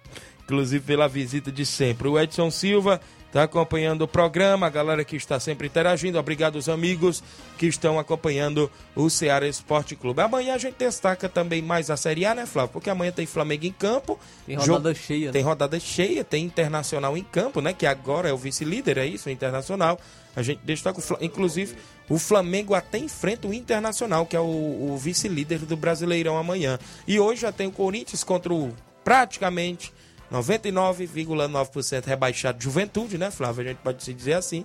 [0.46, 2.06] inclusive pela visita de sempre.
[2.08, 6.18] O Edson Silva está acompanhando o programa, a galera que está sempre interagindo.
[6.18, 7.22] Obrigado aos amigos
[7.58, 10.22] que estão acompanhando o Ceará Esporte Clube.
[10.22, 12.72] Amanhã a gente destaca também mais a Série A, né, Flávio?
[12.72, 14.18] Porque amanhã tem Flamengo em campo.
[14.46, 15.32] Tem rodada cheia, né?
[15.32, 17.72] Tem rodada cheia, tem Internacional em campo, né?
[17.72, 20.00] Que agora é o vice-líder, é isso, o Internacional.
[20.34, 21.74] A gente destaca, o inclusive,
[22.08, 26.78] o Flamengo até enfrenta o Internacional, que é o, o vice-líder do Brasileirão amanhã.
[27.06, 28.72] E hoje já tem o Corinthians contra o
[29.02, 29.92] praticamente
[30.32, 33.62] 99,9% rebaixado Juventude, né, Flávio?
[33.62, 34.64] A gente pode se dizer assim.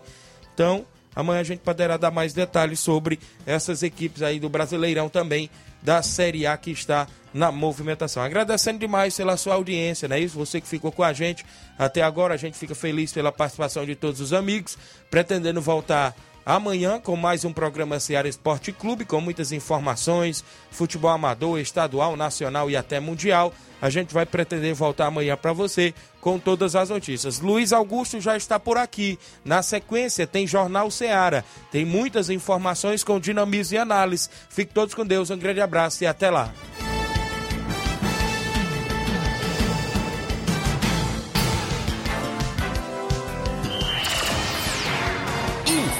[0.53, 0.85] Então,
[1.15, 5.49] amanhã a gente poderá dar mais detalhes sobre essas equipes aí do Brasileirão também,
[5.81, 8.21] da Série A que está na movimentação.
[8.21, 10.19] Agradecendo demais pela sua audiência, né?
[10.19, 11.45] Isso, você que ficou com a gente
[11.77, 14.77] até agora, a gente fica feliz pela participação de todos os amigos,
[15.09, 16.15] pretendendo voltar
[16.45, 22.69] amanhã com mais um programa Seara Esporte Clube, com muitas informações, futebol amador, estadual, nacional
[22.69, 23.53] e até mundial.
[23.81, 27.39] A gente vai pretender voltar amanhã para você com todas as notícias.
[27.39, 29.17] Luiz Augusto já está por aqui.
[29.43, 31.43] Na sequência, tem Jornal Seara.
[31.71, 34.29] Tem muitas informações com dinamismo e análise.
[34.49, 35.31] Fiquem todos com Deus.
[35.31, 36.53] Um grande abraço e até lá.